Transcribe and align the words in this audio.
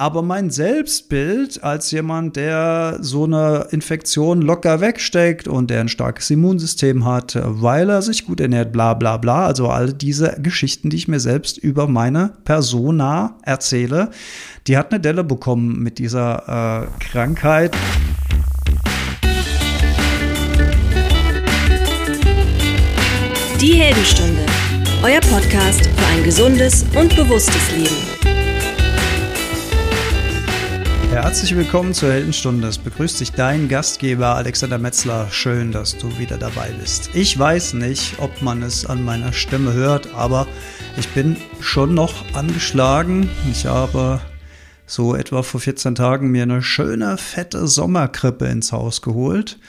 Aber 0.00 0.22
mein 0.22 0.48
Selbstbild 0.48 1.62
als 1.62 1.90
jemand, 1.90 2.36
der 2.36 2.96
so 3.02 3.24
eine 3.24 3.66
Infektion 3.70 4.40
locker 4.40 4.80
wegsteckt 4.80 5.46
und 5.46 5.68
der 5.68 5.82
ein 5.82 5.90
starkes 5.90 6.30
Immunsystem 6.30 7.04
hat, 7.04 7.38
weil 7.38 7.90
er 7.90 8.00
sich 8.00 8.24
gut 8.24 8.40
ernährt, 8.40 8.72
bla 8.72 8.94
bla 8.94 9.18
bla, 9.18 9.44
also 9.44 9.68
all 9.68 9.92
diese 9.92 10.38
Geschichten, 10.40 10.88
die 10.88 10.96
ich 10.96 11.06
mir 11.06 11.20
selbst 11.20 11.58
über 11.58 11.86
meine 11.86 12.32
Persona 12.46 13.36
erzähle, 13.42 14.08
die 14.66 14.78
hat 14.78 14.90
eine 14.90 15.00
Delle 15.00 15.22
bekommen 15.22 15.82
mit 15.82 15.98
dieser 15.98 16.86
äh, 16.88 17.04
Krankheit. 17.04 17.76
Die 23.60 23.74
Heldenstunde, 23.74 24.46
euer 25.02 25.20
Podcast 25.20 25.84
für 25.84 26.06
ein 26.06 26.24
gesundes 26.24 26.86
und 26.98 27.14
bewusstes 27.14 27.76
Leben. 27.76 28.29
Herzlich 31.30 31.54
willkommen 31.54 31.94
zur 31.94 32.12
Heldenstunde. 32.12 32.66
Es 32.66 32.76
begrüßt 32.76 33.20
dich 33.20 33.30
dein 33.30 33.68
Gastgeber 33.68 34.34
Alexander 34.34 34.78
Metzler. 34.78 35.28
Schön, 35.30 35.70
dass 35.70 35.96
du 35.96 36.18
wieder 36.18 36.38
dabei 36.38 36.72
bist. 36.80 37.10
Ich 37.14 37.38
weiß 37.38 37.74
nicht, 37.74 38.18
ob 38.18 38.42
man 38.42 38.64
es 38.64 38.84
an 38.84 39.04
meiner 39.04 39.32
Stimme 39.32 39.72
hört, 39.72 40.12
aber 40.12 40.48
ich 40.98 41.08
bin 41.10 41.36
schon 41.60 41.94
noch 41.94 42.34
angeschlagen. 42.34 43.30
Ich 43.48 43.64
habe 43.66 44.20
so 44.86 45.14
etwa 45.14 45.44
vor 45.44 45.60
14 45.60 45.94
Tagen 45.94 46.32
mir 46.32 46.42
eine 46.42 46.62
schöne, 46.62 47.16
fette 47.16 47.68
Sommerkrippe 47.68 48.46
ins 48.46 48.72
Haus 48.72 49.00
geholt. 49.00 49.60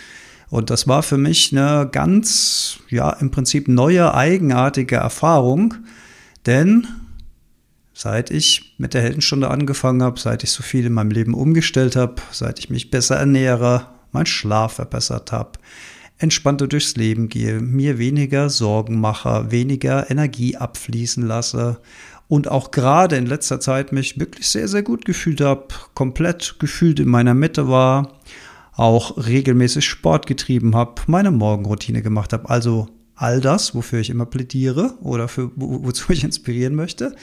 Und 0.50 0.72
das 0.72 0.88
war 0.88 1.04
für 1.04 1.20
mich 1.20 1.52
eine 1.52 1.88
ganz, 1.92 2.80
ja, 2.90 3.12
im 3.12 3.30
Prinzip 3.30 3.68
neue, 3.68 4.16
eigenartige 4.16 4.96
Erfahrung. 4.96 5.76
Denn 6.48 6.88
seit 8.02 8.32
ich 8.32 8.74
mit 8.80 8.96
der 8.96 9.04
Heldenstunde 9.04 9.52
angefangen 9.52 10.02
habe, 10.02 10.20
seit 10.20 10.44
ich 10.44 10.50
so 10.50 10.64
viel 10.64 10.88
in 10.88 10.94
meinem 10.94 11.12
Leben 11.12 11.36
umgestellt 11.36 11.96
habe, 11.96 12.16
seit 12.32 12.58
ich 12.58 12.72
mich 12.72 12.90
besser 12.90 13.18
ernähre, 13.18 13.86
meinen 14.12 14.26
Schlaf 14.26 14.74
verbessert 14.74 15.32
habe, 15.32 15.60
entspannter 16.18 16.66
durchs 16.66 16.96
Leben 16.96 17.30
gehe, 17.30 17.60
mir 17.62 18.00
weniger 18.00 18.50
Sorgen 18.50 19.00
mache, 19.00 19.52
weniger 19.52 20.10
Energie 20.10 20.58
abfließen 20.58 21.28
lasse 21.28 21.78
und 22.28 22.50
auch 22.50 22.72
gerade 22.72 23.18
in 23.18 23.28
letzter 23.28 23.60
Zeit 23.60 23.92
mich 23.92 24.20
wirklich 24.20 24.48
sehr, 24.48 24.68
sehr 24.68 24.82
gut 24.82 25.06
gefühlt 25.06 25.40
habe, 25.40 25.68
komplett 25.94 26.56
gefühlt 26.58 27.00
in 27.00 27.08
meiner 27.08 27.36
Mitte 27.36 27.68
war 27.68 28.18
auch 28.74 29.16
regelmäßig 29.28 29.86
Sport 29.86 30.26
getrieben 30.26 30.76
habe, 30.76 31.04
meine 31.06 31.30
Morgenroutine 31.30 32.02
gemacht 32.02 32.34
habe. 32.34 32.50
Also 32.50 32.88
all 33.22 33.40
das, 33.40 33.76
wofür 33.76 34.00
ich 34.00 34.10
immer 34.10 34.26
plädiere 34.26 34.96
oder 35.02 35.28
für, 35.28 35.52
wo, 35.56 35.84
wozu 35.84 36.12
ich 36.12 36.24
inspirieren 36.24 36.74
möchte, 36.74 37.16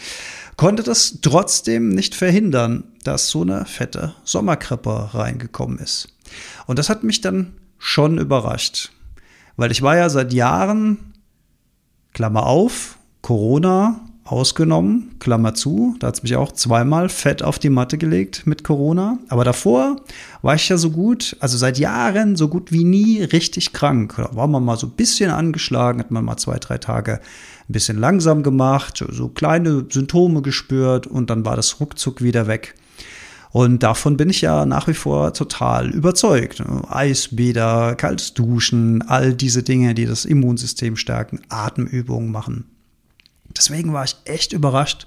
konnte 0.59 0.83
das 0.83 1.21
trotzdem 1.23 1.89
nicht 1.89 2.15
verhindern, 2.15 2.85
dass 3.05 3.31
so 3.31 3.43
eine 3.43 3.65
fette 3.65 4.15
Sommerkrippe 4.25 5.15
reingekommen 5.15 5.79
ist. 5.79 6.09
Und 6.67 6.79
das 6.79 6.91
hat 6.91 7.05
mich 7.05 7.23
dann 7.23 7.55
schon 7.79 8.19
überrascht, 8.19 8.91
weil 9.57 9.71
ich 9.71 9.81
war 9.81 9.97
ja 9.97 10.11
seit 10.11 10.33
Jahren, 10.35 11.15
Klammer 12.13 12.45
auf, 12.47 12.99
Corona, 13.23 14.08
ausgenommen, 14.31 15.15
Klammer 15.19 15.55
zu, 15.55 15.97
da 15.99 16.09
hat 16.09 16.17
es 16.17 16.23
mich 16.23 16.37
auch 16.37 16.53
zweimal 16.53 17.09
fett 17.09 17.43
auf 17.43 17.59
die 17.59 17.71
Matte 17.71 17.99
gelegt 17.99 18.47
mit 18.47 18.63
Corona. 18.63 19.19
Aber 19.29 19.45
davor 19.45 19.97
war 20.43 20.55
ich 20.55 20.69
ja 20.69 20.77
so 20.77 20.91
gut, 20.91 21.37
also 21.41 21.57
seit 21.57 21.79
Jahren 21.79 22.37
so 22.37 22.49
gut 22.49 22.71
wie 22.71 22.85
nie 22.85 23.23
richtig 23.23 23.73
krank. 23.73 24.15
Da 24.17 24.31
war 24.35 24.47
man 24.47 24.65
mal 24.65 24.77
so 24.77 24.87
ein 24.87 24.93
bisschen 24.93 25.31
angeschlagen, 25.31 26.01
hat 26.01 26.11
man 26.11 26.25
mal 26.25 26.37
zwei, 26.37 26.59
drei 26.59 26.79
Tage 26.79 27.15
ein 27.69 27.73
bisschen 27.73 27.99
langsam 27.99 28.43
gemacht, 28.43 29.05
so 29.11 29.29
kleine 29.29 29.87
Symptome 29.91 30.43
gespürt 30.43 31.07
und 31.07 31.31
dann 31.31 31.45
war 31.45 31.57
das 31.57 31.81
ruckzuck 31.81 32.23
wieder 32.23 32.47
weg. 32.47 32.75
Und 33.51 33.83
davon 33.83 34.19
bin 34.19 34.29
ich 34.29 34.43
ja 34.43 34.67
nach 34.67 34.89
wie 34.89 34.95
vor 34.95 35.33
total 35.33 35.91
überzeugt. 35.91 36.63
Eisbäder, 36.89 37.95
kaltes 37.95 38.35
Duschen, 38.35 39.03
all 39.03 39.33
diese 39.33 39.63
Dinge, 39.63 39.95
die 39.95 40.05
das 40.05 40.27
Immunsystem 40.27 40.97
stärken, 40.97 41.41
Atemübungen 41.49 42.31
machen. 42.31 42.67
Deswegen 43.59 43.93
war 43.93 44.05
ich 44.05 44.17
echt 44.25 44.53
überrascht, 44.53 45.07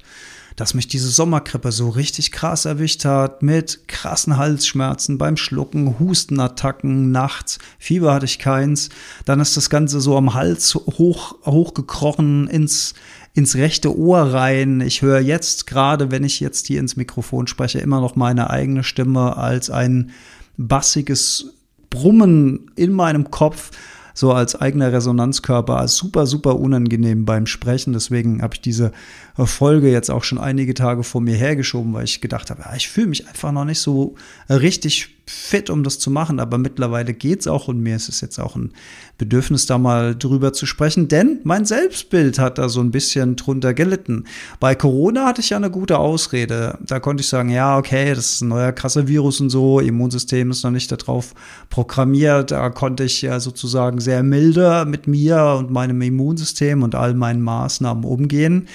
dass 0.55 0.73
mich 0.73 0.87
diese 0.87 1.09
Sommerkrippe 1.09 1.71
so 1.71 1.89
richtig 1.89 2.31
krass 2.31 2.65
erwischt 2.65 3.05
hat, 3.05 3.41
mit 3.41 3.87
krassen 3.87 4.37
Halsschmerzen 4.37 5.17
beim 5.17 5.37
Schlucken, 5.37 5.97
Hustenattacken 5.97 7.11
nachts, 7.11 7.57
Fieber 7.79 8.13
hatte 8.13 8.25
ich 8.25 8.37
keins. 8.37 8.89
Dann 9.25 9.39
ist 9.39 9.55
das 9.55 9.69
Ganze 9.69 10.01
so 10.01 10.17
am 10.17 10.33
Hals 10.33 10.75
hoch, 10.75 11.35
hochgekrochen 11.45 12.47
ins, 12.47 12.93
ins 13.33 13.55
rechte 13.55 13.97
Ohr 13.97 14.33
rein. 14.33 14.81
Ich 14.81 15.01
höre 15.01 15.21
jetzt 15.21 15.67
gerade, 15.67 16.11
wenn 16.11 16.23
ich 16.23 16.39
jetzt 16.39 16.67
hier 16.67 16.79
ins 16.79 16.97
Mikrofon 16.97 17.47
spreche, 17.47 17.79
immer 17.79 18.01
noch 18.01 18.15
meine 18.15 18.49
eigene 18.49 18.83
Stimme 18.83 19.37
als 19.37 19.69
ein 19.69 20.11
bassiges 20.57 21.53
Brummen 21.89 22.71
in 22.75 22.91
meinem 22.91 23.31
Kopf 23.31 23.71
so 24.13 24.31
als 24.33 24.55
eigener 24.55 24.91
Resonanzkörper 24.91 25.77
als 25.77 25.95
super, 25.95 26.25
super 26.25 26.59
unangenehm 26.59 27.25
beim 27.25 27.45
Sprechen. 27.45 27.93
Deswegen 27.93 28.41
habe 28.41 28.55
ich 28.55 28.61
diese 28.61 28.91
Folge 29.37 29.91
jetzt 29.91 30.11
auch 30.11 30.23
schon 30.23 30.37
einige 30.37 30.73
Tage 30.73 31.03
vor 31.03 31.21
mir 31.21 31.35
hergeschoben, 31.35 31.93
weil 31.93 32.05
ich 32.05 32.21
gedacht 32.21 32.49
habe, 32.49 32.61
ja, 32.63 32.75
ich 32.75 32.89
fühle 32.89 33.07
mich 33.07 33.27
einfach 33.27 33.51
noch 33.51 33.65
nicht 33.65 33.79
so 33.79 34.15
richtig 34.49 35.20
fit, 35.31 35.69
um 35.69 35.83
das 35.83 35.99
zu 35.99 36.11
machen. 36.11 36.39
Aber 36.39 36.57
mittlerweile 36.57 37.13
geht's 37.13 37.47
auch 37.47 37.67
und 37.67 37.79
mir 37.79 37.95
ist 37.95 38.09
es 38.09 38.21
jetzt 38.21 38.39
auch 38.39 38.55
ein 38.55 38.71
Bedürfnis, 39.17 39.67
da 39.67 39.77
mal 39.77 40.15
drüber 40.15 40.51
zu 40.51 40.65
sprechen, 40.65 41.07
denn 41.07 41.41
mein 41.43 41.63
Selbstbild 41.65 42.39
hat 42.39 42.57
da 42.57 42.69
so 42.69 42.79
ein 42.79 42.89
bisschen 42.89 43.35
drunter 43.35 43.75
gelitten. 43.75 44.25
Bei 44.59 44.73
Corona 44.73 45.27
hatte 45.27 45.41
ich 45.41 45.51
ja 45.51 45.57
eine 45.57 45.69
gute 45.69 45.99
Ausrede. 45.99 46.79
Da 46.81 46.99
konnte 46.99 47.21
ich 47.21 47.27
sagen, 47.27 47.49
ja, 47.49 47.77
okay, 47.77 48.15
das 48.15 48.33
ist 48.33 48.41
ein 48.41 48.47
neuer 48.47 48.71
krasser 48.71 49.07
Virus 49.07 49.39
und 49.39 49.51
so, 49.51 49.79
Immunsystem 49.79 50.49
ist 50.49 50.63
noch 50.63 50.71
nicht 50.71 50.91
darauf 50.91 51.35
programmiert. 51.69 52.49
Da 52.49 52.71
konnte 52.71 53.03
ich 53.03 53.21
ja 53.21 53.39
sozusagen 53.39 53.99
sehr 53.99 54.23
milde 54.23 54.85
mit 54.87 55.05
mir 55.05 55.55
und 55.59 55.69
meinem 55.69 56.01
Immunsystem 56.01 56.81
und 56.81 56.95
all 56.95 57.13
meinen 57.13 57.41
Maßnahmen 57.41 58.03
umgehen, 58.03 58.67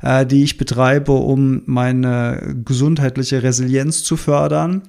äh, 0.00 0.24
die 0.24 0.44
ich 0.44 0.56
betreibe, 0.56 1.12
um 1.12 1.60
meine 1.66 2.56
gesundheitliche 2.64 3.42
Resilienz 3.42 4.02
zu 4.02 4.16
fördern. 4.16 4.80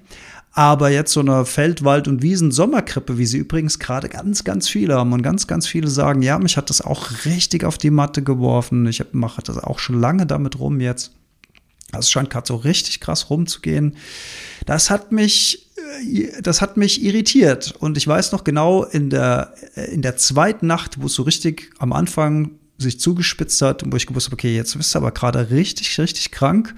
Aber 0.53 0.89
jetzt 0.89 1.13
so 1.13 1.21
eine 1.21 1.45
Feld-, 1.45 1.83
Wald- 1.83 2.07
und 2.07 2.21
Wiesen-Sommerkrippe, 2.21 3.17
wie 3.17 3.25
sie 3.25 3.37
übrigens 3.37 3.79
gerade 3.79 4.09
ganz, 4.09 4.43
ganz 4.43 4.67
viele 4.67 4.95
haben 4.95 5.13
und 5.13 5.21
ganz, 5.21 5.47
ganz 5.47 5.65
viele 5.65 5.87
sagen, 5.87 6.21
ja, 6.21 6.37
mich 6.39 6.57
hat 6.57 6.69
das 6.69 6.81
auch 6.81 7.25
richtig 7.25 7.63
auf 7.63 7.77
die 7.77 7.89
Matte 7.89 8.21
geworfen. 8.21 8.85
Ich 8.87 9.03
mache 9.13 9.41
das 9.41 9.57
auch 9.57 9.79
schon 9.79 9.99
lange 9.99 10.25
damit 10.25 10.59
rum 10.59 10.81
jetzt. 10.81 11.13
Das 11.93 12.09
scheint 12.09 12.29
gerade 12.29 12.47
so 12.47 12.55
richtig 12.55 12.99
krass 12.99 13.29
rumzugehen. 13.29 13.95
Das 14.65 14.89
hat 14.89 15.11
mich, 15.11 15.69
äh, 16.01 16.41
das 16.41 16.61
hat 16.61 16.75
mich 16.75 17.01
irritiert. 17.03 17.73
Und 17.79 17.97
ich 17.97 18.07
weiß 18.07 18.33
noch 18.33 18.43
genau, 18.43 18.83
in 18.83 19.09
der, 19.09 19.53
äh, 19.75 19.93
in 19.93 20.01
der 20.01 20.17
zweiten 20.17 20.67
Nacht, 20.67 21.01
wo 21.01 21.05
es 21.05 21.13
so 21.13 21.23
richtig 21.23 21.69
am 21.79 21.93
Anfang 21.93 22.51
sich 22.77 22.99
zugespitzt 22.99 23.61
hat, 23.61 23.83
wo 23.85 23.95
ich 23.95 24.07
gewusst 24.07 24.27
habe, 24.27 24.33
okay, 24.33 24.55
jetzt 24.55 24.75
bist 24.75 24.93
du 24.95 24.99
aber 24.99 25.11
gerade 25.11 25.49
richtig, 25.49 25.97
richtig 25.99 26.31
krank 26.31 26.73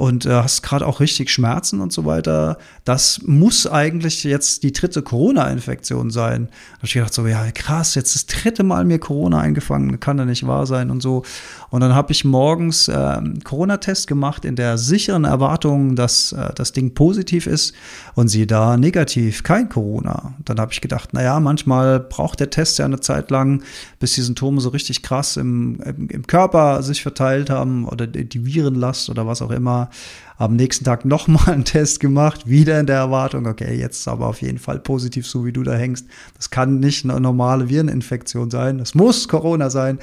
und 0.00 0.24
äh, 0.24 0.30
hast 0.30 0.62
gerade 0.62 0.86
auch 0.86 1.00
richtig 1.00 1.28
Schmerzen 1.28 1.82
und 1.82 1.92
so 1.92 2.06
weiter. 2.06 2.56
Das 2.86 3.20
muss 3.26 3.66
eigentlich 3.66 4.24
jetzt 4.24 4.62
die 4.62 4.72
dritte 4.72 5.02
Corona-Infektion 5.02 6.10
sein. 6.10 6.46
Da 6.46 6.76
habe 6.78 6.86
ich 6.86 6.94
gedacht, 6.94 7.12
so, 7.12 7.26
ja, 7.26 7.50
krass, 7.50 7.94
jetzt 7.96 8.14
das 8.14 8.24
dritte 8.24 8.62
Mal 8.62 8.86
mir 8.86 8.98
Corona 8.98 9.40
eingefangen, 9.40 10.00
kann 10.00 10.16
ja 10.16 10.24
nicht 10.24 10.46
wahr 10.46 10.64
sein 10.64 10.90
und 10.90 11.02
so. 11.02 11.22
Und 11.68 11.82
dann 11.82 11.94
habe 11.94 12.12
ich 12.12 12.24
morgens 12.24 12.88
äh, 12.88 13.20
Corona-Test 13.44 14.06
gemacht 14.06 14.46
in 14.46 14.56
der 14.56 14.78
sicheren 14.78 15.24
Erwartung, 15.24 15.96
dass 15.96 16.32
äh, 16.32 16.48
das 16.54 16.72
Ding 16.72 16.94
positiv 16.94 17.46
ist 17.46 17.74
und 18.14 18.28
sie 18.28 18.46
da 18.46 18.78
negativ, 18.78 19.42
kein 19.42 19.68
Corona. 19.68 20.32
Dann 20.46 20.58
habe 20.58 20.72
ich 20.72 20.80
gedacht, 20.80 21.12
naja, 21.12 21.38
manchmal 21.40 22.00
braucht 22.00 22.40
der 22.40 22.48
Test 22.48 22.78
ja 22.78 22.86
eine 22.86 23.00
Zeit 23.00 23.30
lang, 23.30 23.62
bis 23.98 24.14
die 24.14 24.22
Symptome 24.22 24.62
so 24.62 24.70
richtig 24.70 25.02
krass 25.02 25.36
im, 25.36 25.78
im, 25.82 26.08
im 26.08 26.26
Körper 26.26 26.82
sich 26.82 27.02
verteilt 27.02 27.50
haben 27.50 27.84
oder 27.86 28.06
die 28.06 28.46
Virenlast 28.46 29.10
oder 29.10 29.26
was 29.26 29.42
auch 29.42 29.50
immer. 29.50 29.89
Am 30.36 30.56
nächsten 30.56 30.84
Tag 30.84 31.04
nochmal 31.04 31.50
einen 31.50 31.64
Test 31.64 32.00
gemacht, 32.00 32.48
wieder 32.48 32.80
in 32.80 32.86
der 32.86 32.96
Erwartung, 32.96 33.46
okay, 33.46 33.78
jetzt 33.78 34.08
aber 34.08 34.26
auf 34.26 34.40
jeden 34.40 34.58
Fall 34.58 34.78
positiv, 34.78 35.26
so 35.26 35.44
wie 35.44 35.52
du 35.52 35.62
da 35.62 35.74
hängst. 35.74 36.06
Das 36.36 36.50
kann 36.50 36.80
nicht 36.80 37.04
eine 37.04 37.20
normale 37.20 37.68
Vireninfektion 37.68 38.50
sein, 38.50 38.78
das 38.78 38.94
muss 38.94 39.28
Corona 39.28 39.68
sein 39.68 39.98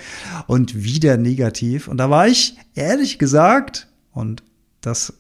und 0.45 0.75
wieder 0.75 1.17
negativ. 1.17 1.88
Und 1.88 1.97
da 1.97 2.09
war 2.09 2.27
ich 2.27 2.56
ehrlich 2.75 3.17
gesagt, 3.17 3.88
und 4.11 4.44
das 4.81 5.13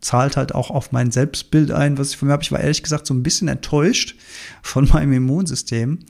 zahlt 0.00 0.36
halt 0.36 0.54
auch 0.54 0.70
auf 0.70 0.92
mein 0.92 1.10
Selbstbild 1.10 1.70
ein, 1.70 1.98
was 1.98 2.10
ich 2.10 2.16
von 2.16 2.28
mir 2.28 2.32
habe. 2.32 2.42
Ich 2.42 2.52
war 2.52 2.60
ehrlich 2.60 2.82
gesagt 2.82 3.06
so 3.06 3.14
ein 3.14 3.22
bisschen 3.22 3.48
enttäuscht 3.48 4.16
von 4.62 4.88
meinem 4.88 5.12
Immunsystem, 5.12 6.00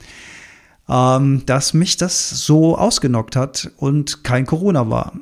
ähm, 0.88 1.42
dass 1.46 1.74
mich 1.74 1.96
das 1.96 2.30
so 2.30 2.78
ausgenockt 2.78 3.36
hat 3.36 3.70
und 3.76 4.24
kein 4.24 4.46
Corona 4.46 4.88
war. 4.90 5.12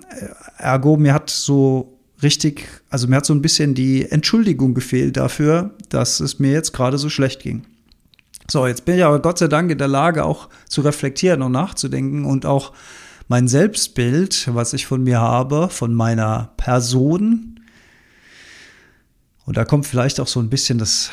Ergo, 0.59 0.97
mir 0.97 1.15
hat 1.15 1.31
so 1.31 1.99
richtig, 2.23 2.69
also 2.91 3.07
mir 3.09 3.17
hat 3.17 3.27
so 3.27 3.35
ein 3.35 3.43
bisschen 3.43 3.75
die 3.75 4.11
Entschuldigung 4.11 4.75
gefehlt 4.75 5.17
dafür, 5.17 5.75
dass 5.89 6.21
es 6.21 6.39
mir 6.39 6.53
jetzt 6.53 6.73
gerade 6.73 6.99
so 6.99 7.09
schlecht 7.09 7.41
ging. 7.41 7.65
So, 8.51 8.67
jetzt 8.67 8.85
bin 8.85 8.97
ich 8.97 9.05
aber 9.05 9.21
Gott 9.21 9.39
sei 9.39 9.49
Dank 9.49 9.71
in 9.71 9.79
der 9.79 9.89
Lage, 9.89 10.25
auch 10.25 10.49
zu 10.69 10.81
reflektieren 10.81 11.43
und 11.43 11.53
nachzudenken 11.53 12.25
und 12.25 12.45
auch 12.45 12.73
mein 13.29 13.49
Selbstbild, 13.49 14.51
was 14.53 14.73
ich 14.73 14.87
von 14.87 15.03
mir 15.05 15.21
habe, 15.21 15.69
von 15.71 15.95
meiner 15.95 16.53
Person, 16.57 17.53
Und 19.45 19.57
da 19.57 19.65
kommt 19.65 19.87
vielleicht 19.87 20.21
auch 20.21 20.29
so 20.29 20.41
ein 20.41 20.51
bisschen 20.51 20.79
das, 20.79 21.11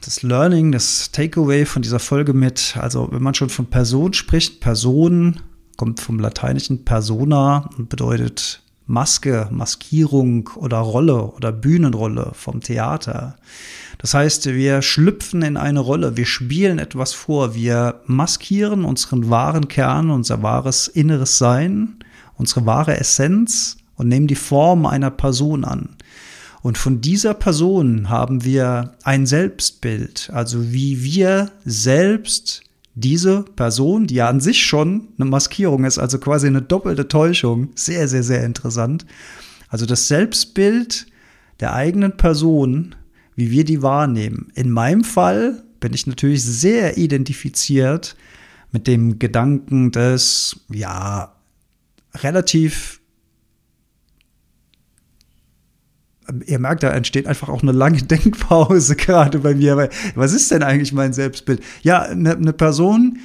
das 0.00 0.22
Learning, 0.22 0.72
das 0.72 1.10
Takeaway 1.12 1.64
von 1.64 1.82
dieser 1.82 1.98
Folge 1.98 2.32
mit. 2.32 2.76
Also 2.76 3.08
wenn 3.12 3.22
man 3.22 3.34
schon 3.34 3.50
von 3.50 3.66
Person 3.66 4.12
spricht, 4.12 4.60
Person 4.60 5.40
kommt 5.76 6.00
vom 6.00 6.18
lateinischen 6.18 6.84
persona 6.84 7.70
und 7.76 7.88
bedeutet 7.88 8.62
Maske, 8.88 9.48
Maskierung 9.52 10.48
oder 10.56 10.78
Rolle 10.78 11.26
oder 11.32 11.52
Bühnenrolle 11.52 12.32
vom 12.32 12.60
Theater. 12.60 13.36
Das 13.98 14.14
heißt, 14.14 14.46
wir 14.46 14.80
schlüpfen 14.80 15.42
in 15.42 15.58
eine 15.58 15.80
Rolle, 15.80 16.16
wir 16.16 16.24
spielen 16.24 16.78
etwas 16.78 17.12
vor, 17.12 17.54
wir 17.54 18.00
maskieren 18.06 18.84
unseren 18.84 19.28
wahren 19.28 19.68
Kern, 19.68 20.10
unser 20.10 20.42
wahres 20.42 20.88
inneres 20.88 21.36
Sein, 21.36 21.96
unsere 22.36 22.64
wahre 22.64 22.98
Essenz 22.98 23.76
und 23.96 24.08
nehmen 24.08 24.26
die 24.26 24.34
Form 24.34 24.86
einer 24.86 25.10
Person 25.10 25.64
an. 25.64 25.90
Und 26.62 26.78
von 26.78 27.02
dieser 27.02 27.34
Person 27.34 28.08
haben 28.08 28.42
wir 28.42 28.94
ein 29.04 29.26
Selbstbild, 29.26 30.30
also 30.32 30.72
wie 30.72 31.02
wir 31.02 31.52
selbst 31.64 32.62
diese 33.00 33.44
Person, 33.56 34.06
die 34.06 34.16
ja 34.16 34.28
an 34.28 34.40
sich 34.40 34.64
schon 34.64 35.08
eine 35.18 35.28
Maskierung 35.28 35.84
ist, 35.84 35.98
also 35.98 36.18
quasi 36.18 36.46
eine 36.46 36.62
doppelte 36.62 37.08
Täuschung, 37.08 37.70
sehr, 37.74 38.08
sehr, 38.08 38.22
sehr 38.22 38.44
interessant. 38.44 39.06
Also 39.68 39.86
das 39.86 40.08
Selbstbild 40.08 41.06
der 41.60 41.74
eigenen 41.74 42.16
Person, 42.16 42.94
wie 43.34 43.50
wir 43.50 43.64
die 43.64 43.82
wahrnehmen. 43.82 44.50
In 44.54 44.70
meinem 44.70 45.04
Fall 45.04 45.62
bin 45.80 45.92
ich 45.94 46.06
natürlich 46.06 46.42
sehr 46.44 46.98
identifiziert 46.98 48.16
mit 48.72 48.86
dem 48.86 49.18
Gedanken 49.18 49.92
des, 49.92 50.60
ja, 50.72 51.34
relativ 52.14 53.00
ihr 56.46 56.58
merkt, 56.58 56.82
da 56.82 56.90
entsteht 56.90 57.26
einfach 57.26 57.48
auch 57.48 57.62
eine 57.62 57.72
lange 57.72 58.02
Denkpause 58.02 58.96
gerade 58.96 59.38
bei 59.40 59.54
mir. 59.54 59.76
Weil, 59.76 59.90
was 60.14 60.32
ist 60.32 60.50
denn 60.50 60.62
eigentlich 60.62 60.92
mein 60.92 61.12
Selbstbild? 61.12 61.62
Ja, 61.82 62.02
eine, 62.02 62.36
eine 62.36 62.52
Person, 62.52 63.18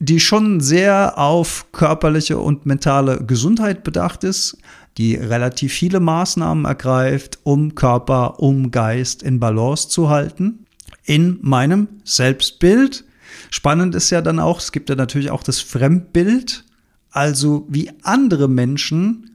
die 0.00 0.20
schon 0.20 0.60
sehr 0.60 1.18
auf 1.18 1.66
körperliche 1.72 2.38
und 2.38 2.66
mentale 2.66 3.24
Gesundheit 3.24 3.84
bedacht 3.84 4.24
ist, 4.24 4.58
die 4.98 5.14
relativ 5.14 5.72
viele 5.72 6.00
Maßnahmen 6.00 6.64
ergreift, 6.64 7.38
um 7.42 7.74
Körper, 7.74 8.40
um 8.40 8.70
Geist 8.70 9.22
in 9.22 9.40
Balance 9.40 9.88
zu 9.88 10.08
halten. 10.08 10.66
In 11.04 11.38
meinem 11.42 11.88
Selbstbild. 12.04 13.04
Spannend 13.50 13.94
ist 13.94 14.10
ja 14.10 14.22
dann 14.22 14.38
auch, 14.38 14.58
es 14.58 14.72
gibt 14.72 14.88
ja 14.88 14.96
natürlich 14.96 15.30
auch 15.30 15.42
das 15.42 15.60
Fremdbild, 15.60 16.64
also 17.10 17.66
wie 17.68 17.90
andere 18.02 18.48
Menschen 18.48 19.33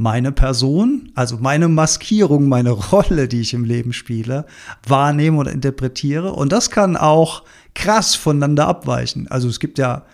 meine 0.00 0.32
Person, 0.32 1.12
also 1.14 1.36
meine 1.42 1.68
Maskierung, 1.68 2.48
meine 2.48 2.70
Rolle, 2.70 3.28
die 3.28 3.42
ich 3.42 3.52
im 3.52 3.64
Leben 3.64 3.92
spiele, 3.92 4.46
wahrnehme 4.88 5.36
oder 5.36 5.52
interpretiere. 5.52 6.32
Und 6.32 6.52
das 6.52 6.70
kann 6.70 6.96
auch 6.96 7.42
krass 7.74 8.14
voneinander 8.14 8.66
abweichen. 8.66 9.28
Also 9.28 9.46
es 9.50 9.60
gibt 9.60 9.76
ja 9.76 10.06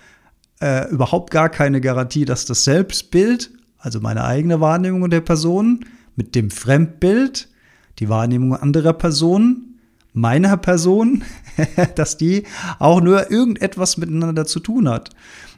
äh, 0.60 0.90
überhaupt 0.90 1.30
gar 1.30 1.48
keine 1.50 1.80
Garantie, 1.80 2.24
dass 2.24 2.46
das 2.46 2.64
Selbstbild, 2.64 3.52
also 3.78 4.00
meine 4.00 4.24
eigene 4.24 4.60
Wahrnehmung 4.60 5.08
der 5.08 5.20
Person, 5.20 5.84
mit 6.16 6.34
dem 6.34 6.50
Fremdbild, 6.50 7.48
die 8.00 8.08
Wahrnehmung 8.08 8.56
anderer 8.56 8.92
Personen, 8.92 9.78
meiner 10.12 10.56
Person, 10.56 11.22
dass 11.94 12.16
die 12.16 12.42
auch 12.80 13.00
nur 13.00 13.30
irgendetwas 13.30 13.98
miteinander 13.98 14.46
zu 14.46 14.58
tun 14.58 14.88
hat. 14.88 15.10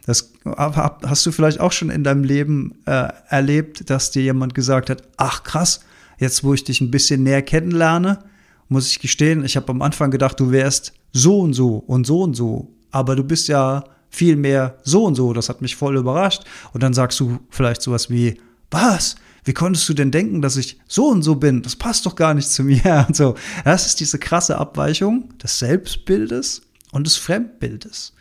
Das 0.05 0.33
hast 0.53 1.25
du 1.25 1.31
vielleicht 1.31 1.59
auch 1.59 1.71
schon 1.71 1.89
in 1.89 2.03
deinem 2.03 2.23
Leben 2.23 2.75
äh, 2.85 3.09
erlebt, 3.27 3.89
dass 3.89 4.11
dir 4.11 4.23
jemand 4.23 4.55
gesagt 4.55 4.89
hat, 4.89 5.03
ach 5.17 5.43
krass, 5.43 5.81
jetzt 6.17 6.43
wo 6.43 6.53
ich 6.53 6.63
dich 6.63 6.81
ein 6.81 6.91
bisschen 6.91 7.23
näher 7.23 7.41
kennenlerne, 7.41 8.19
muss 8.67 8.87
ich 8.87 8.99
gestehen, 8.99 9.43
ich 9.43 9.55
habe 9.55 9.69
am 9.69 9.81
Anfang 9.81 10.11
gedacht, 10.11 10.39
du 10.39 10.51
wärst 10.51 10.93
so 11.11 11.39
und 11.39 11.53
so 11.53 11.77
und 11.77 12.05
so 12.05 12.21
und 12.23 12.35
so, 12.35 12.71
aber 12.91 13.15
du 13.15 13.23
bist 13.23 13.47
ja 13.47 13.83
viel 14.09 14.35
mehr 14.35 14.77
so 14.83 15.05
und 15.05 15.15
so, 15.15 15.33
das 15.33 15.49
hat 15.49 15.61
mich 15.61 15.75
voll 15.75 15.97
überrascht. 15.97 16.43
Und 16.73 16.83
dann 16.83 16.93
sagst 16.93 17.19
du 17.19 17.39
vielleicht 17.49 17.81
sowas 17.81 18.09
wie, 18.09 18.39
was? 18.71 19.15
Wie 19.43 19.53
konntest 19.53 19.87
du 19.87 19.93
denn 19.93 20.11
denken, 20.11 20.41
dass 20.41 20.57
ich 20.57 20.79
so 20.87 21.07
und 21.07 21.23
so 21.23 21.35
bin? 21.35 21.61
Das 21.61 21.75
passt 21.75 22.05
doch 22.05 22.15
gar 22.15 22.33
nicht 22.33 22.49
zu 22.49 22.63
mir 22.63 23.05
und 23.07 23.15
so. 23.15 23.35
Das 23.63 23.85
ist 23.85 23.99
diese 23.99 24.19
krasse 24.19 24.57
Abweichung 24.57 25.37
des 25.37 25.59
Selbstbildes 25.59 26.61
und 26.91 27.07
des 27.07 27.17
Fremdbildes. 27.17 28.13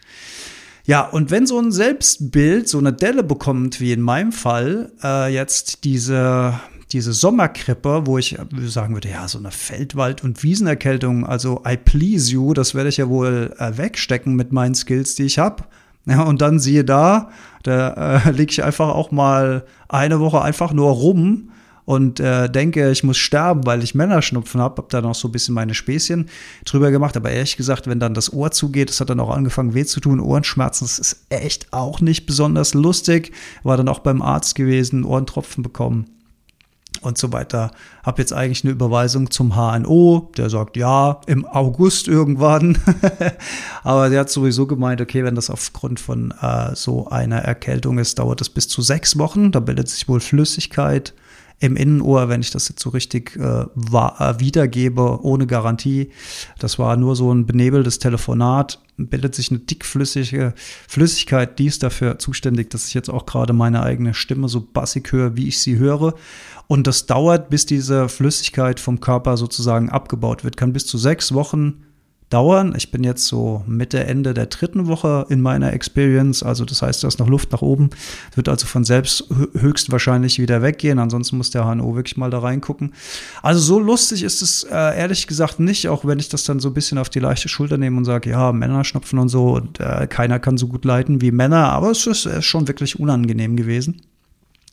Ja, 0.88 1.02
und 1.02 1.30
wenn 1.30 1.46
so 1.46 1.60
ein 1.60 1.70
Selbstbild 1.70 2.66
so 2.66 2.78
eine 2.78 2.94
Delle 2.94 3.22
bekommt, 3.22 3.78
wie 3.78 3.92
in 3.92 4.00
meinem 4.00 4.32
Fall, 4.32 4.90
äh, 5.04 5.30
jetzt 5.30 5.84
diese, 5.84 6.58
diese 6.92 7.12
Sommerkrippe, 7.12 8.06
wo 8.06 8.16
ich 8.16 8.38
sagen 8.68 8.94
würde, 8.94 9.10
ja, 9.10 9.28
so 9.28 9.36
eine 9.36 9.50
Feldwald- 9.50 10.24
und 10.24 10.42
Wiesenerkältung, 10.42 11.26
also 11.26 11.62
I 11.68 11.76
please 11.76 12.32
you, 12.32 12.54
das 12.54 12.74
werde 12.74 12.88
ich 12.88 12.96
ja 12.96 13.10
wohl 13.10 13.54
äh, 13.58 13.76
wegstecken 13.76 14.34
mit 14.34 14.50
meinen 14.52 14.74
Skills, 14.74 15.14
die 15.14 15.24
ich 15.24 15.38
habe. 15.38 15.64
Ja, 16.06 16.22
und 16.22 16.40
dann 16.40 16.58
siehe 16.58 16.86
da, 16.86 17.28
da 17.64 18.22
äh, 18.24 18.30
liege 18.30 18.52
ich 18.52 18.64
einfach 18.64 18.88
auch 18.88 19.10
mal 19.10 19.66
eine 19.90 20.20
Woche 20.20 20.40
einfach 20.40 20.72
nur 20.72 20.90
rum 20.92 21.50
und 21.88 22.20
äh, 22.20 22.50
denke, 22.50 22.90
ich 22.90 23.02
muss 23.02 23.16
sterben, 23.16 23.64
weil 23.64 23.82
ich 23.82 23.94
Männerschnupfen 23.94 24.60
habe. 24.60 24.76
Habe 24.76 24.88
da 24.90 25.00
noch 25.00 25.14
so 25.14 25.26
ein 25.26 25.32
bisschen 25.32 25.54
meine 25.54 25.72
Späßchen 25.72 26.28
drüber 26.66 26.90
gemacht. 26.90 27.16
Aber 27.16 27.30
ehrlich 27.30 27.56
gesagt, 27.56 27.86
wenn 27.86 27.98
dann 27.98 28.12
das 28.12 28.30
Ohr 28.30 28.50
zugeht, 28.50 28.90
das 28.90 29.00
hat 29.00 29.08
dann 29.08 29.20
auch 29.20 29.30
angefangen 29.30 29.72
weh 29.72 29.86
zu 29.86 29.98
tun, 29.98 30.20
Ohrenschmerzen, 30.20 30.84
das 30.84 30.98
ist 30.98 31.24
echt 31.30 31.72
auch 31.72 32.02
nicht 32.02 32.26
besonders 32.26 32.74
lustig. 32.74 33.32
War 33.62 33.78
dann 33.78 33.88
auch 33.88 34.00
beim 34.00 34.20
Arzt 34.20 34.54
gewesen, 34.54 35.02
Ohrentropfen 35.02 35.62
bekommen 35.62 36.10
und 37.00 37.16
so 37.16 37.32
weiter. 37.32 37.70
Habe 38.02 38.20
jetzt 38.20 38.34
eigentlich 38.34 38.64
eine 38.64 38.72
Überweisung 38.72 39.30
zum 39.30 39.54
HNO, 39.56 40.30
der 40.36 40.50
sagt 40.50 40.76
ja, 40.76 41.22
im 41.26 41.46
August 41.46 42.06
irgendwann. 42.06 42.76
Aber 43.82 44.10
der 44.10 44.20
hat 44.20 44.28
sowieso 44.28 44.66
gemeint, 44.66 45.00
okay, 45.00 45.24
wenn 45.24 45.36
das 45.36 45.48
aufgrund 45.48 46.00
von 46.00 46.34
äh, 46.42 46.74
so 46.74 47.08
einer 47.08 47.38
Erkältung 47.38 47.98
ist, 47.98 48.18
dauert 48.18 48.42
das 48.42 48.50
bis 48.50 48.68
zu 48.68 48.82
sechs 48.82 49.16
Wochen. 49.16 49.52
Da 49.52 49.60
bildet 49.60 49.88
sich 49.88 50.06
wohl 50.06 50.20
Flüssigkeit 50.20 51.14
im 51.60 51.76
Innenohr, 51.76 52.28
wenn 52.28 52.40
ich 52.40 52.50
das 52.50 52.68
jetzt 52.68 52.82
so 52.82 52.90
richtig 52.90 53.36
äh, 53.36 53.66
war, 53.74 54.20
äh, 54.20 54.40
wiedergebe, 54.40 55.20
ohne 55.22 55.46
Garantie. 55.46 56.10
Das 56.58 56.78
war 56.78 56.96
nur 56.96 57.16
so 57.16 57.32
ein 57.32 57.46
benebeltes 57.46 57.98
Telefonat. 57.98 58.80
Bildet 58.96 59.34
sich 59.34 59.50
eine 59.50 59.60
dickflüssige 59.60 60.54
Flüssigkeit, 60.88 61.58
die 61.58 61.66
ist 61.66 61.82
dafür 61.82 62.18
zuständig, 62.18 62.70
dass 62.70 62.88
ich 62.88 62.94
jetzt 62.94 63.10
auch 63.10 63.26
gerade 63.26 63.52
meine 63.52 63.82
eigene 63.82 64.12
Stimme 64.14 64.48
so 64.48 64.60
bassig 64.60 65.12
höre, 65.12 65.36
wie 65.36 65.48
ich 65.48 65.60
sie 65.60 65.78
höre. 65.78 66.14
Und 66.66 66.86
das 66.86 67.06
dauert, 67.06 67.48
bis 67.48 67.64
diese 67.64 68.08
Flüssigkeit 68.08 68.80
vom 68.80 69.00
Körper 69.00 69.36
sozusagen 69.36 69.88
abgebaut 69.88 70.44
wird. 70.44 70.56
Kann 70.56 70.72
bis 70.72 70.86
zu 70.86 70.98
sechs 70.98 71.32
Wochen 71.32 71.84
dauern. 72.30 72.74
Ich 72.76 72.90
bin 72.90 73.04
jetzt 73.04 73.26
so 73.26 73.62
Mitte, 73.66 74.04
Ende 74.04 74.34
der 74.34 74.46
dritten 74.46 74.86
Woche 74.86 75.26
in 75.28 75.40
meiner 75.40 75.72
Experience. 75.72 76.42
Also 76.42 76.64
das 76.64 76.82
heißt, 76.82 77.02
da 77.02 77.08
ist 77.08 77.18
noch 77.18 77.28
Luft 77.28 77.52
nach 77.52 77.62
oben. 77.62 77.90
Wird 78.34 78.48
also 78.48 78.66
von 78.66 78.84
selbst 78.84 79.24
höchstwahrscheinlich 79.54 80.38
wieder 80.38 80.62
weggehen. 80.62 80.98
Ansonsten 80.98 81.36
muss 81.36 81.50
der 81.50 81.64
HNO 81.64 81.94
wirklich 81.94 82.16
mal 82.16 82.30
da 82.30 82.40
reingucken. 82.40 82.92
Also 83.42 83.60
so 83.60 83.78
lustig 83.78 84.22
ist 84.22 84.42
es 84.42 84.64
äh, 84.64 84.98
ehrlich 84.98 85.26
gesagt 85.26 85.60
nicht, 85.60 85.88
auch 85.88 86.04
wenn 86.04 86.18
ich 86.18 86.28
das 86.28 86.44
dann 86.44 86.60
so 86.60 86.68
ein 86.68 86.74
bisschen 86.74 86.98
auf 86.98 87.08
die 87.08 87.20
leichte 87.20 87.48
Schulter 87.48 87.78
nehme 87.78 87.96
und 87.96 88.04
sage, 88.04 88.30
ja, 88.30 88.52
Männer 88.52 88.84
schnupfen 88.84 89.18
und 89.18 89.28
so 89.28 89.54
und 89.54 89.80
äh, 89.80 90.06
keiner 90.06 90.38
kann 90.38 90.58
so 90.58 90.68
gut 90.68 90.84
leiten 90.84 91.20
wie 91.20 91.30
Männer. 91.30 91.70
Aber 91.70 91.90
es 91.90 92.06
ist, 92.06 92.26
ist 92.26 92.44
schon 92.44 92.68
wirklich 92.68 93.00
unangenehm 93.00 93.56
gewesen. 93.56 94.02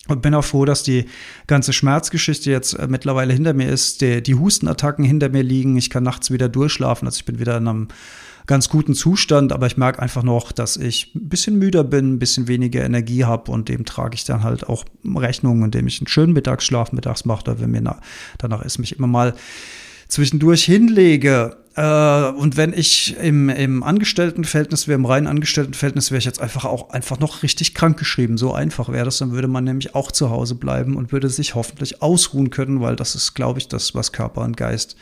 Und 0.07 0.21
bin 0.21 0.35
auch 0.35 0.45
froh, 0.45 0.65
dass 0.65 0.83
die 0.83 1.05
ganze 1.47 1.73
Schmerzgeschichte 1.73 2.51
jetzt 2.51 2.73
äh, 2.73 2.87
mittlerweile 2.87 3.33
hinter 3.33 3.53
mir 3.53 3.69
ist, 3.69 4.01
die, 4.01 4.21
die 4.21 4.35
Hustenattacken 4.35 5.03
hinter 5.03 5.29
mir 5.29 5.43
liegen. 5.43 5.77
Ich 5.77 5.89
kann 5.89 6.03
nachts 6.03 6.29
wieder 6.29 6.47
durchschlafen. 6.47 7.07
Also 7.07 7.17
ich 7.17 7.25
bin 7.25 7.39
wieder 7.39 7.57
in 7.57 7.67
einem 7.67 7.87
ganz 8.45 8.69
guten 8.69 8.93
Zustand, 8.93 9.51
aber 9.51 9.65
ich 9.67 9.77
merke 9.77 10.01
einfach 10.01 10.23
noch, 10.23 10.51
dass 10.51 10.77
ich 10.77 11.11
ein 11.15 11.29
bisschen 11.29 11.57
müder 11.57 11.83
bin, 11.83 12.13
ein 12.13 12.19
bisschen 12.19 12.47
weniger 12.47 12.83
Energie 12.83 13.25
habe 13.25 13.51
und 13.51 13.69
dem 13.69 13.85
trage 13.85 14.15
ich 14.15 14.23
dann 14.23 14.43
halt 14.43 14.69
auch 14.69 14.85
Rechnungen, 15.03 15.63
indem 15.63 15.87
ich 15.87 15.99
einen 15.99 16.07
schönen 16.07 16.33
Mittagsschlaf 16.33 16.91
mittags 16.91 17.25
mache, 17.25 17.59
wenn 17.59 17.71
mir 17.71 17.97
danach 18.37 18.61
ist, 18.61 18.77
mich 18.77 18.97
immer 18.97 19.07
mal 19.07 19.33
zwischendurch 20.07 20.63
hinlege. 20.63 21.57
Äh, 21.75 22.29
und 22.29 22.57
wenn 22.57 22.73
ich 22.73 23.17
im, 23.17 23.49
im 23.49 23.83
Angestelltenverhältnis 23.83 24.87
wäre, 24.87 24.95
im 24.95 25.05
reinen 25.05 25.27
Angestelltenverhältnis, 25.27 26.11
wäre 26.11 26.19
ich 26.19 26.25
jetzt 26.25 26.41
einfach 26.41 26.65
auch 26.65 26.89
einfach 26.91 27.19
noch 27.19 27.43
richtig 27.43 27.73
krank 27.73 27.97
geschrieben. 27.97 28.37
So 28.37 28.53
einfach 28.53 28.89
wäre 28.89 29.05
das, 29.05 29.17
dann 29.17 29.31
würde 29.31 29.47
man 29.47 29.63
nämlich 29.63 29.95
auch 29.95 30.11
zu 30.11 30.29
Hause 30.29 30.55
bleiben 30.55 30.95
und 30.95 31.11
würde 31.11 31.29
sich 31.29 31.55
hoffentlich 31.55 32.01
ausruhen 32.01 32.49
können, 32.49 32.81
weil 32.81 32.95
das 32.95 33.15
ist, 33.15 33.33
glaube 33.33 33.59
ich, 33.59 33.67
das, 33.67 33.93
was 33.93 34.11
Körper 34.11 34.41
und 34.41 34.57
Geist 34.57 34.95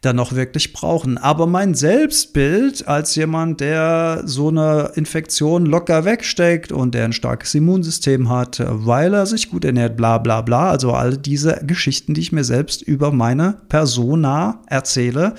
dann 0.00 0.16
noch 0.16 0.34
wirklich 0.34 0.72
brauchen. 0.72 1.18
Aber 1.18 1.46
mein 1.46 1.74
Selbstbild 1.74 2.86
als 2.86 3.14
jemand, 3.14 3.60
der 3.60 4.22
so 4.24 4.48
eine 4.48 4.92
Infektion 4.94 5.66
locker 5.66 6.04
wegsteckt 6.04 6.72
und 6.72 6.94
der 6.94 7.04
ein 7.04 7.12
starkes 7.12 7.54
Immunsystem 7.54 8.28
hat, 8.28 8.62
weil 8.66 9.14
er 9.14 9.26
sich 9.26 9.50
gut 9.50 9.64
ernährt, 9.64 9.96
bla 9.96 10.18
bla 10.18 10.42
bla, 10.42 10.70
also 10.70 10.92
all 10.92 11.16
diese 11.16 11.62
Geschichten, 11.66 12.14
die 12.14 12.20
ich 12.20 12.32
mir 12.32 12.44
selbst 12.44 12.82
über 12.82 13.12
meine 13.12 13.56
Persona 13.68 14.60
erzähle, 14.66 15.34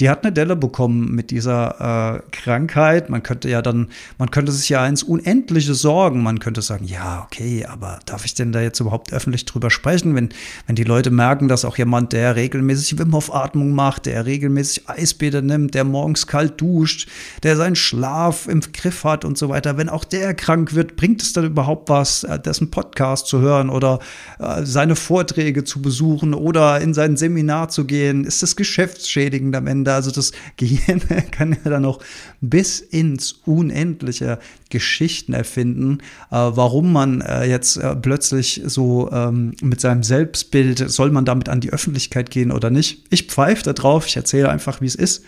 die 0.00 0.10
hat 0.10 0.24
eine 0.24 0.32
Delle 0.32 0.56
bekommen 0.56 1.14
mit 1.14 1.30
dieser 1.30 2.16
äh, 2.16 2.20
Krankheit. 2.32 3.10
Man 3.10 3.22
könnte 3.22 3.48
ja 3.48 3.62
dann, 3.62 3.88
man 4.18 4.30
könnte 4.30 4.50
sich 4.50 4.68
ja 4.68 4.84
ins 4.86 5.02
Unendliche 5.02 5.74
sorgen. 5.74 6.22
Man 6.22 6.40
könnte 6.40 6.62
sagen, 6.62 6.84
ja, 6.84 7.22
okay, 7.24 7.64
aber 7.66 8.00
darf 8.06 8.24
ich 8.24 8.34
denn 8.34 8.50
da 8.52 8.60
jetzt 8.60 8.80
überhaupt 8.80 9.12
öffentlich 9.12 9.44
drüber 9.44 9.70
sprechen, 9.70 10.14
wenn, 10.14 10.30
wenn 10.66 10.74
die 10.74 10.84
Leute 10.84 11.10
merken, 11.10 11.48
dass 11.48 11.64
auch 11.64 11.78
jemand, 11.78 12.12
der 12.12 12.34
regelmäßig 12.34 12.98
Wim 12.98 13.14
Hof 13.14 13.32
Atmung 13.34 13.72
macht, 13.72 13.93
der 13.98 14.26
regelmäßig 14.26 14.88
Eisbäder 14.88 15.42
nimmt, 15.42 15.74
der 15.74 15.84
morgens 15.84 16.26
kalt 16.26 16.60
duscht, 16.60 17.08
der 17.42 17.56
seinen 17.56 17.76
Schlaf 17.76 18.46
im 18.46 18.60
Griff 18.60 19.04
hat 19.04 19.24
und 19.24 19.38
so 19.38 19.48
weiter, 19.48 19.76
wenn 19.76 19.88
auch 19.88 20.04
der 20.04 20.34
krank 20.34 20.74
wird, 20.74 20.96
bringt 20.96 21.22
es 21.22 21.32
dann 21.32 21.44
überhaupt 21.44 21.88
was, 21.88 22.24
äh, 22.24 22.38
dessen 22.38 22.70
Podcast 22.70 23.26
zu 23.26 23.40
hören 23.40 23.70
oder 23.70 23.98
äh, 24.38 24.64
seine 24.64 24.96
Vorträge 24.96 25.64
zu 25.64 25.82
besuchen 25.82 26.34
oder 26.34 26.80
in 26.80 26.94
sein 26.94 27.16
Seminar 27.16 27.68
zu 27.68 27.84
gehen? 27.84 28.24
Ist 28.24 28.42
das 28.42 28.56
geschäftsschädigend 28.56 29.54
am 29.56 29.66
Ende? 29.66 29.92
Also 29.92 30.10
das 30.10 30.32
Gehirn 30.56 31.02
kann 31.30 31.52
ja 31.52 31.70
dann 31.70 31.84
auch 31.84 32.00
bis 32.40 32.80
ins 32.80 33.32
Unendliche 33.44 34.38
Geschichten 34.70 35.34
erfinden, 35.34 35.98
äh, 36.30 36.36
warum 36.36 36.92
man 36.92 37.22
jetzt 37.46 37.80
plötzlich 38.02 38.62
so 38.64 39.10
ähm, 39.12 39.54
mit 39.62 39.80
seinem 39.80 40.02
Selbstbild, 40.02 40.90
soll 40.90 41.10
man 41.10 41.24
damit 41.24 41.48
an 41.48 41.60
die 41.60 41.72
Öffentlichkeit 41.72 42.30
gehen 42.30 42.50
oder 42.50 42.70
nicht? 42.70 43.04
Ich 43.10 43.24
pfeife 43.24 43.62
da 43.62 43.72
drauf, 43.72 43.83
ich 44.06 44.16
erzähle 44.16 44.48
einfach, 44.48 44.80
wie 44.80 44.86
es 44.86 44.94
ist. 44.94 45.24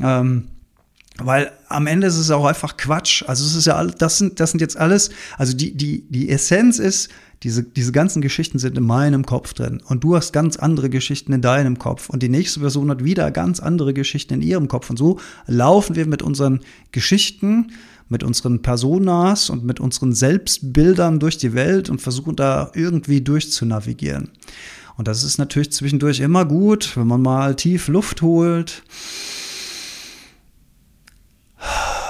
Ähm, 0.00 0.48
weil 1.18 1.52
am 1.68 1.86
Ende 1.86 2.06
ist 2.06 2.16
es 2.16 2.30
auch 2.30 2.44
einfach 2.44 2.76
Quatsch. 2.76 3.24
Also 3.26 3.44
es 3.44 3.54
ist 3.54 3.66
ja 3.66 3.76
alles, 3.76 3.96
das 3.96 4.18
sind, 4.18 4.40
das 4.40 4.52
sind 4.52 4.60
jetzt 4.60 4.76
alles, 4.76 5.10
also 5.36 5.56
die, 5.56 5.76
die, 5.76 6.04
die 6.08 6.30
Essenz 6.30 6.78
ist, 6.78 7.10
diese, 7.42 7.62
diese 7.62 7.92
ganzen 7.92 8.20
Geschichten 8.20 8.58
sind 8.58 8.76
in 8.76 8.84
meinem 8.84 9.24
Kopf 9.24 9.54
drin. 9.54 9.80
Und 9.86 10.04
du 10.04 10.14
hast 10.14 10.32
ganz 10.32 10.56
andere 10.56 10.90
Geschichten 10.90 11.32
in 11.32 11.40
deinem 11.40 11.78
Kopf. 11.78 12.10
Und 12.10 12.22
die 12.22 12.28
nächste 12.28 12.60
Person 12.60 12.90
hat 12.90 13.02
wieder 13.02 13.30
ganz 13.30 13.60
andere 13.60 13.94
Geschichten 13.94 14.34
in 14.34 14.42
ihrem 14.42 14.68
Kopf. 14.68 14.90
Und 14.90 14.98
so 14.98 15.18
laufen 15.46 15.96
wir 15.96 16.06
mit 16.06 16.22
unseren 16.22 16.60
Geschichten, 16.92 17.72
mit 18.10 18.22
unseren 18.24 18.60
Personas 18.60 19.48
und 19.48 19.64
mit 19.64 19.80
unseren 19.80 20.12
Selbstbildern 20.12 21.18
durch 21.18 21.38
die 21.38 21.54
Welt 21.54 21.88
und 21.88 22.02
versuchen 22.02 22.36
da 22.36 22.70
irgendwie 22.74 23.22
durchzunavigieren. 23.22 24.30
Und 25.00 25.08
das 25.08 25.24
ist 25.24 25.38
natürlich 25.38 25.72
zwischendurch 25.72 26.20
immer 26.20 26.44
gut, 26.44 26.94
wenn 26.94 27.06
man 27.06 27.22
mal 27.22 27.56
tief 27.56 27.88
Luft 27.88 28.20
holt 28.20 28.82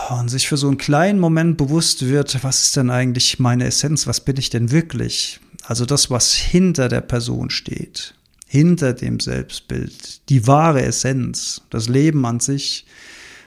und 0.09 0.29
sich 0.29 0.49
für 0.49 0.57
so 0.57 0.67
einen 0.67 0.77
kleinen 0.77 1.21
Moment 1.21 1.57
bewusst 1.57 2.09
wird, 2.09 2.43
was 2.43 2.63
ist 2.63 2.77
denn 2.77 2.91
eigentlich 2.91 3.39
meine 3.39 3.67
Essenz, 3.67 4.09
was 4.09 4.25
bin 4.25 4.39
ich 4.39 4.51
denn 4.51 4.73
wirklich? 4.73 5.39
Also 5.63 5.87
das, 5.87 6.11
was 6.11 6.35
hinter 6.35 6.89
der 6.89 7.01
Person 7.01 7.51
steht, 7.51 8.17
hinter 8.49 8.93
dem 8.93 9.21
Selbstbild, 9.21 10.29
die 10.29 10.49
wahre 10.49 10.83
Essenz, 10.83 11.63
das 11.71 11.89
Leben 11.89 12.27
an 12.27 12.41
sich, 12.41 12.87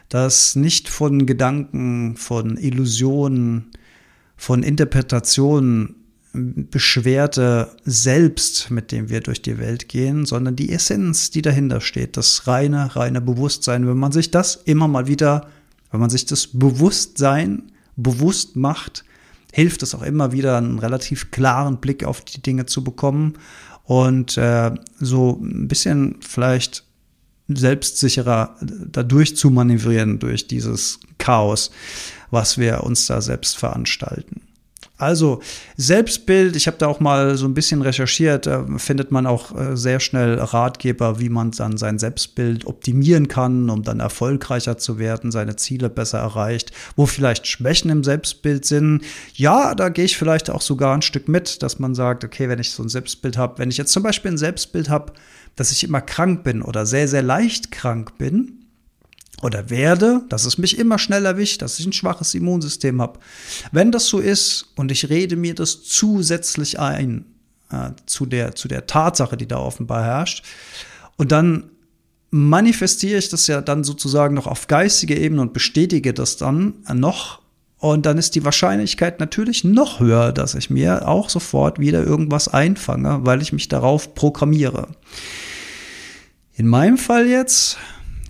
das 0.08 0.56
nicht 0.56 0.88
von 0.88 1.26
Gedanken, 1.26 2.16
von 2.16 2.56
Illusionen, 2.56 3.72
von 4.38 4.64
Interpretationen 4.64 6.03
beschwerte 6.34 7.72
Selbst, 7.86 8.72
mit 8.72 8.92
dem 8.92 9.10
wir 9.10 9.22
durch 9.22 9.42
die 9.42 9.60
Welt 9.60 9.88
gehen, 9.88 10.26
sondern 10.26 10.56
die 10.56 10.72
Essenz, 10.72 11.30
die 11.30 11.42
dahinter 11.42 11.80
steht, 11.80 12.18
das 12.18 12.48
reine, 12.48 12.96
reine 12.96 13.22
Bewusstsein. 13.22 13.88
Wenn 13.88 13.98
man 13.98 14.12
sich 14.12 14.32
das 14.32 14.56
immer 14.66 14.88
mal 14.88 15.08
wieder 15.08 15.48
wenn 15.94 16.00
man 16.00 16.10
sich 16.10 16.26
das 16.26 16.48
Bewusstsein 16.48 17.72
bewusst 17.96 18.56
macht, 18.56 19.06
hilft 19.54 19.84
es 19.84 19.94
auch 19.94 20.02
immer 20.02 20.32
wieder, 20.32 20.58
einen 20.58 20.80
relativ 20.80 21.30
klaren 21.30 21.80
Blick 21.80 22.04
auf 22.04 22.22
die 22.22 22.42
Dinge 22.42 22.66
zu 22.66 22.84
bekommen 22.84 23.36
und 23.84 24.36
äh, 24.36 24.72
so 25.00 25.40
ein 25.40 25.68
bisschen 25.68 26.16
vielleicht 26.20 26.84
selbstsicherer 27.48 28.58
dadurch 28.62 29.38
zu 29.38 29.52
manövrieren 29.52 30.18
durch 30.18 30.48
dieses 30.48 31.00
Chaos, 31.20 31.70
was 32.32 32.58
wir 32.58 32.84
uns 32.84 33.06
da 33.06 33.22
selbst 33.22 33.56
veranstalten. 33.56 34.42
Also 34.98 35.42
Selbstbild, 35.76 36.56
ich 36.56 36.68
habe 36.68 36.78
da 36.78 36.88
auch 36.88 37.00
mal 37.00 37.36
so 37.36 37.48
ein 37.48 37.56
bisschen 37.56 37.82
recherchiert, 37.82 38.46
da 38.46 38.66
findet 38.78 39.12
man 39.12 39.26
auch 39.26 39.54
äh, 39.58 39.76
sehr 39.76 40.00
schnell 40.00 40.40
Ratgeber, 40.40 41.20
wie 41.20 41.30
man 41.30 41.50
dann 41.50 41.78
sein 41.78 41.98
Selbstbild 41.98 42.68
optimieren 42.68 43.28
kann, 43.28 43.72
um 43.72 43.82
dann 43.82 44.00
erfolgreicher 44.00 44.78
zu 44.78 45.00
werden, 45.00 45.32
seine 45.32 45.56
Ziele 45.56 45.90
besser 45.90 46.20
erreicht, 46.20 46.72
wo 46.96 47.08
vielleicht 47.08 47.48
Schwächen 47.48 47.90
im 47.90 48.04
Selbstbild 48.04 48.66
sind. 48.66 49.02
Ja, 49.34 49.74
da 49.74 49.90
gehe 49.90 50.06
ich 50.06 50.16
vielleicht 50.16 50.52
auch 50.52 50.62
sogar 50.62 50.94
ein 50.94 51.02
Stück 51.02 51.28
mit, 51.28 51.64
dass 51.64 51.80
man 51.80 51.96
sagt, 51.96 52.24
okay, 52.24 52.48
wenn 52.48 52.60
ich 52.60 52.72
so 52.72 52.84
ein 52.84 52.90
Selbstbild 52.90 53.36
habe, 53.36 53.58
wenn 53.58 53.72
ich 53.72 53.78
jetzt 53.78 53.94
zum 53.94 54.04
Beispiel 54.04 54.32
ein 54.32 54.38
Selbstbild 54.38 54.90
habe, 54.90 55.14
dass 55.56 55.72
ich 55.72 55.84
immer 55.84 56.02
krank 56.02 56.44
bin 56.44 56.62
oder 56.62 56.86
sehr, 56.86 57.08
sehr 57.08 57.24
leicht 57.24 57.72
krank 57.72 58.18
bin, 58.20 58.63
oder 59.44 59.70
werde, 59.70 60.22
dass 60.30 60.46
es 60.46 60.58
mich 60.58 60.80
immer 60.80 60.98
schnell 60.98 61.26
erwischt, 61.26 61.62
dass 61.62 61.80
ich 61.80 61.86
ein 61.86 61.94
schwaches 61.94 62.34
Immunsystem 62.34 63.02
habe. 63.02 63.20
Wenn 63.72 63.92
das 63.92 64.08
so 64.08 64.20
ist 64.20 64.68
und 64.76 64.92
ich 64.92 65.10
rede 65.10 65.36
mir 65.36 65.54
das 65.54 65.84
zusätzlich 65.84 66.80
ein 66.80 67.26
äh, 67.72 67.92
zu, 68.06 68.26
der, 68.26 68.56
zu 68.56 68.68
der 68.68 68.88
Tatsache, 68.88 69.38
die 69.38 69.48
da 69.48 69.58
offenbar 69.58 70.04
herrscht, 70.04 70.44
und 71.18 71.32
dann 71.32 71.70
manifestiere 72.32 73.20
ich 73.20 73.30
das 73.30 73.46
ja 73.46 73.62
dann 73.62 73.84
sozusagen 73.84 74.34
noch 74.34 74.48
auf 74.48 74.68
geistige 74.68 75.16
Ebene 75.16 75.42
und 75.42 75.54
bestätige 75.54 76.14
das 76.14 76.38
dann 76.38 76.74
noch. 76.92 77.42
Und 77.78 78.06
dann 78.06 78.18
ist 78.18 78.34
die 78.34 78.46
Wahrscheinlichkeit 78.46 79.20
natürlich 79.20 79.64
noch 79.64 80.00
höher, 80.00 80.32
dass 80.32 80.56
ich 80.56 80.70
mir 80.70 81.08
auch 81.08 81.30
sofort 81.30 81.80
wieder 81.80 82.04
irgendwas 82.04 82.48
einfange, 82.48 83.20
weil 83.24 83.42
ich 83.42 83.54
mich 83.54 83.68
darauf 83.68 84.16
programmiere. 84.16 84.88
In 86.56 86.68
meinem 86.68 86.98
Fall 86.98 87.28
jetzt 87.28 87.78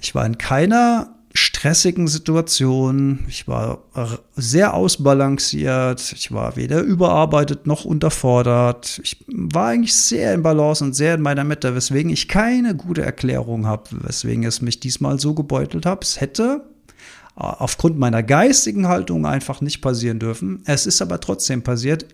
ich 0.04 0.14
war 0.14 0.26
in 0.26 0.38
keiner 0.38 1.16
stressigen 1.34 2.08
Situation. 2.08 3.26
Ich 3.28 3.48
war 3.48 3.80
sehr 4.36 4.74
ausbalanciert. 4.76 6.14
Ich 6.16 6.32
war 6.32 6.56
weder 6.56 6.82
überarbeitet 6.82 7.66
noch 7.66 7.86
unterfordert. 7.86 9.00
Ich 9.04 9.26
war 9.28 9.70
eigentlich 9.70 9.96
sehr 9.96 10.34
in 10.34 10.44
Balance 10.44 10.84
und 10.84 10.94
sehr 10.94 11.16
in 11.16 11.22
meiner 11.22 11.44
Mitte, 11.44 11.74
weswegen 11.74 12.12
ich 12.12 12.28
keine 12.28 12.76
gute 12.76 13.02
Erklärung 13.02 13.66
habe, 13.66 13.90
weswegen 13.92 14.44
es 14.44 14.62
mich 14.62 14.80
diesmal 14.80 15.20
so 15.20 15.34
gebeutelt 15.34 15.86
hat. 15.86 16.04
Es 16.04 16.22
hätte 16.22 16.66
aufgrund 17.36 17.98
meiner 17.98 18.22
geistigen 18.22 18.88
Haltung 18.88 19.26
einfach 19.26 19.60
nicht 19.60 19.82
passieren 19.82 20.20
dürfen. 20.20 20.62
Es 20.66 20.86
ist 20.86 21.02
aber 21.02 21.20
trotzdem 21.20 21.64
passiert. 21.64 22.06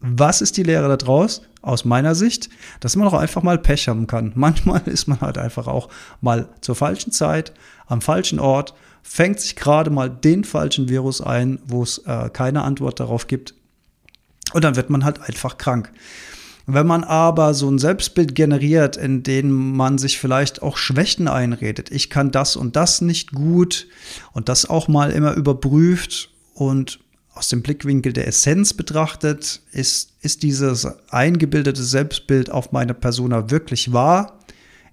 Was 0.00 0.42
ist 0.42 0.56
die 0.56 0.62
Lehre 0.62 0.94
daraus? 0.96 1.42
Aus 1.62 1.84
meiner 1.84 2.14
Sicht, 2.14 2.48
dass 2.80 2.94
man 2.94 3.08
auch 3.08 3.14
einfach 3.14 3.42
mal 3.42 3.58
Pech 3.58 3.88
haben 3.88 4.06
kann. 4.06 4.32
Manchmal 4.36 4.82
ist 4.86 5.08
man 5.08 5.20
halt 5.20 5.38
einfach 5.38 5.66
auch 5.66 5.88
mal 6.20 6.48
zur 6.60 6.74
falschen 6.74 7.12
Zeit, 7.12 7.52
am 7.86 8.00
falschen 8.00 8.38
Ort, 8.38 8.74
fängt 9.02 9.40
sich 9.40 9.56
gerade 9.56 9.90
mal 9.90 10.10
den 10.10 10.44
falschen 10.44 10.88
Virus 10.88 11.20
ein, 11.20 11.60
wo 11.64 11.82
es 11.82 11.98
äh, 11.98 12.28
keine 12.30 12.62
Antwort 12.62 13.00
darauf 13.00 13.26
gibt. 13.26 13.54
Und 14.52 14.64
dann 14.64 14.76
wird 14.76 14.90
man 14.90 15.04
halt 15.04 15.20
einfach 15.20 15.58
krank. 15.58 15.92
Wenn 16.66 16.86
man 16.86 17.04
aber 17.04 17.54
so 17.54 17.70
ein 17.70 17.78
Selbstbild 17.78 18.34
generiert, 18.34 18.96
in 18.96 19.22
dem 19.22 19.76
man 19.76 19.98
sich 19.98 20.18
vielleicht 20.18 20.62
auch 20.62 20.76
Schwächen 20.76 21.28
einredet, 21.28 21.92
ich 21.92 22.10
kann 22.10 22.32
das 22.32 22.56
und 22.56 22.74
das 22.74 23.00
nicht 23.00 23.32
gut 23.32 23.86
und 24.32 24.48
das 24.48 24.68
auch 24.68 24.88
mal 24.88 25.12
immer 25.12 25.34
überprüft 25.34 26.30
und 26.54 26.98
aus 27.36 27.48
dem 27.48 27.62
Blickwinkel 27.62 28.12
der 28.12 28.26
Essenz 28.26 28.72
betrachtet, 28.72 29.60
ist, 29.70 30.10
ist 30.22 30.42
dieses 30.42 30.86
eingebildete 31.10 31.82
Selbstbild 31.82 32.50
auf 32.50 32.72
meine 32.72 32.94
Persona 32.94 33.50
wirklich 33.50 33.92
wahr? 33.92 34.38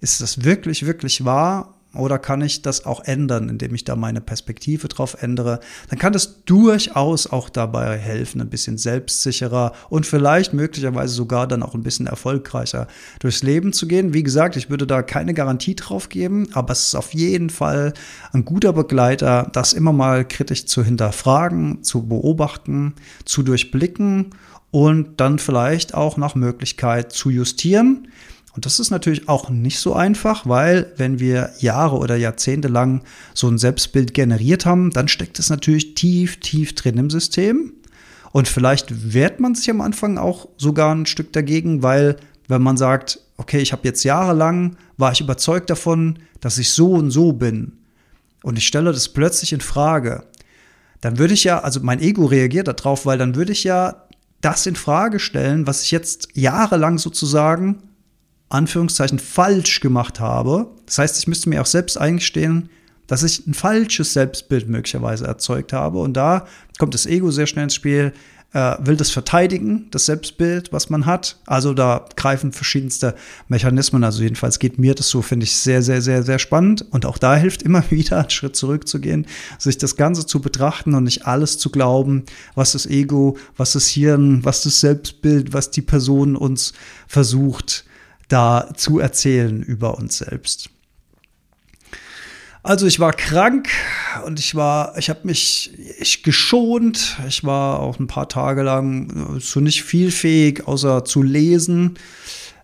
Ist 0.01 0.19
das 0.19 0.43
wirklich, 0.43 0.85
wirklich 0.85 1.23
wahr? 1.23 1.72
Oder 1.95 2.17
kann 2.17 2.41
ich 2.41 2.63
das 2.63 2.85
auch 2.85 3.03
ändern, 3.03 3.49
indem 3.49 3.75
ich 3.75 3.83
da 3.83 3.95
meine 3.95 4.19
Perspektive 4.19 4.87
drauf 4.87 5.17
ändere? 5.21 5.59
Dann 5.89 5.99
kann 5.99 6.11
das 6.11 6.43
durchaus 6.43 7.27
auch 7.27 7.49
dabei 7.49 7.97
helfen, 7.97 8.41
ein 8.41 8.49
bisschen 8.49 8.79
selbstsicherer 8.79 9.73
und 9.89 10.07
vielleicht 10.07 10.53
möglicherweise 10.53 11.13
sogar 11.13 11.47
dann 11.47 11.61
auch 11.61 11.75
ein 11.75 11.83
bisschen 11.83 12.07
erfolgreicher 12.07 12.87
durchs 13.19 13.43
Leben 13.43 13.73
zu 13.73 13.87
gehen. 13.87 14.13
Wie 14.13 14.23
gesagt, 14.23 14.55
ich 14.55 14.71
würde 14.71 14.87
da 14.87 15.03
keine 15.03 15.35
Garantie 15.35 15.75
drauf 15.75 16.09
geben, 16.09 16.47
aber 16.53 16.73
es 16.73 16.87
ist 16.87 16.95
auf 16.95 17.13
jeden 17.13 17.51
Fall 17.51 17.93
ein 18.31 18.43
guter 18.43 18.73
Begleiter, 18.73 19.49
das 19.53 19.73
immer 19.73 19.93
mal 19.93 20.27
kritisch 20.27 20.65
zu 20.65 20.83
hinterfragen, 20.83 21.83
zu 21.83 22.07
beobachten, 22.07 22.95
zu 23.23 23.43
durchblicken 23.43 24.31
und 24.71 25.19
dann 25.21 25.37
vielleicht 25.37 25.93
auch 25.93 26.17
nach 26.17 26.33
Möglichkeit 26.33 27.11
zu 27.11 27.29
justieren. 27.29 28.07
Und 28.55 28.67
das 28.67 28.79
ist 28.79 28.91
natürlich 28.91 29.27
auch 29.27 29.49
nicht 29.49 29.79
so 29.79 29.95
einfach, 29.95 30.45
weil 30.45 30.91
wenn 30.97 31.19
wir 31.19 31.49
Jahre 31.57 31.97
oder 31.97 32.15
Jahrzehnte 32.15 32.67
lang 32.67 33.01
so 33.33 33.47
ein 33.47 33.57
Selbstbild 33.57 34.13
generiert 34.13 34.65
haben, 34.65 34.91
dann 34.91 35.07
steckt 35.07 35.39
es 35.39 35.49
natürlich 35.49 35.95
tief, 35.95 36.39
tief 36.39 36.75
drin 36.75 36.99
im 36.99 37.09
System. 37.09 37.73
Und 38.31 38.47
vielleicht 38.47 39.13
wehrt 39.13 39.39
man 39.39 39.55
sich 39.55 39.69
am 39.71 39.81
Anfang 39.81 40.19
auch 40.19 40.49
sogar 40.57 40.93
ein 40.93 41.07
Stück 41.07 41.33
dagegen, 41.33 41.81
weil 41.81 42.17
wenn 42.47 42.61
man 42.61 42.77
sagt, 42.77 43.19
okay, 43.37 43.59
ich 43.59 43.71
habe 43.71 43.87
jetzt 43.87 44.03
jahrelang, 44.03 44.77
war 44.97 45.11
ich 45.11 45.21
überzeugt 45.21 45.71
davon, 45.71 46.19
dass 46.39 46.59
ich 46.59 46.71
so 46.71 46.91
und 46.91 47.09
so 47.09 47.33
bin. 47.33 47.79
Und 48.43 48.57
ich 48.57 48.67
stelle 48.67 48.91
das 48.91 49.09
plötzlich 49.09 49.53
in 49.53 49.61
Frage. 49.61 50.25
Dann 51.01 51.17
würde 51.17 51.33
ich 51.33 51.43
ja, 51.43 51.59
also 51.59 51.79
mein 51.81 52.01
Ego 52.01 52.25
reagiert 52.25 52.67
darauf, 52.67 53.05
weil 53.05 53.17
dann 53.17 53.35
würde 53.35 53.51
ich 53.51 53.63
ja 53.63 54.03
das 54.41 54.67
in 54.67 54.75
Frage 54.75 55.19
stellen, 55.19 55.65
was 55.65 55.83
ich 55.83 55.91
jetzt 55.91 56.29
jahrelang 56.33 56.97
sozusagen 56.97 57.81
Anführungszeichen 58.49 59.19
falsch 59.19 59.79
gemacht 59.79 60.19
habe. 60.19 60.67
Das 60.85 60.97
heißt, 60.99 61.17
ich 61.19 61.27
müsste 61.27 61.49
mir 61.49 61.61
auch 61.61 61.65
selbst 61.65 61.97
eingestehen, 61.97 62.69
dass 63.07 63.23
ich 63.23 63.45
ein 63.47 63.53
falsches 63.53 64.13
Selbstbild 64.13 64.69
möglicherweise 64.69 65.25
erzeugt 65.25 65.73
habe. 65.73 65.99
Und 65.99 66.13
da 66.13 66.47
kommt 66.79 66.93
das 66.93 67.05
Ego 67.05 67.31
sehr 67.31 67.47
schnell 67.47 67.65
ins 67.65 67.75
Spiel, 67.75 68.13
äh, 68.53 68.75
will 68.79 68.95
das 68.95 69.09
verteidigen, 69.09 69.87
das 69.91 70.05
Selbstbild, 70.05 70.71
was 70.71 70.89
man 70.89 71.05
hat. 71.05 71.37
Also 71.45 71.73
da 71.73 72.05
greifen 72.15 72.51
verschiedenste 72.51 73.15
Mechanismen. 73.47 74.03
Also 74.03 74.21
jedenfalls 74.23 74.59
geht 74.59 74.77
mir 74.77 74.93
das 74.95 75.09
so, 75.09 75.21
finde 75.21 75.45
ich 75.45 75.55
sehr, 75.55 75.81
sehr, 75.81 76.01
sehr, 76.01 76.23
sehr 76.23 76.39
spannend. 76.39 76.85
Und 76.91 77.05
auch 77.05 77.17
da 77.17 77.35
hilft 77.35 77.63
immer 77.63 77.83
wieder, 77.89 78.19
einen 78.19 78.29
Schritt 78.29 78.55
zurückzugehen, 78.55 79.25
sich 79.57 79.77
das 79.77 79.95
Ganze 79.95 80.25
zu 80.25 80.39
betrachten 80.39 80.93
und 80.93 81.03
nicht 81.03 81.25
alles 81.25 81.57
zu 81.57 81.71
glauben, 81.71 82.23
was 82.55 82.73
das 82.73 82.85
Ego, 82.85 83.37
was 83.57 83.73
das 83.73 83.87
Hirn, 83.87 84.45
was 84.45 84.63
das 84.63 84.79
Selbstbild, 84.79 85.53
was 85.53 85.71
die 85.71 85.81
Person 85.81 86.35
uns 86.35 86.73
versucht 87.07 87.85
da 88.27 88.69
zu 88.75 88.99
erzählen 88.99 89.61
über 89.61 89.97
uns 89.97 90.17
selbst. 90.17 90.69
Also 92.65 92.87
ich 92.87 93.01
war 93.01 93.11
krank 93.11 93.67
und 94.25 94.39
ich 94.39 94.55
war, 94.55 94.97
ich 94.97 95.09
habe 95.09 95.19
mich 95.23 95.73
ich 95.99 96.23
geschont. 96.23 97.17
Ich 97.27 97.43
war 97.43 97.81
auch 97.81 97.99
ein 97.99 98.07
paar 98.07 98.29
Tage 98.29 98.63
lang 98.63 99.37
so 99.41 99.59
nicht 99.59 99.83
viel 99.83 100.11
fähig, 100.11 100.65
außer 100.65 101.03
zu 101.03 101.21
lesen, 101.23 101.95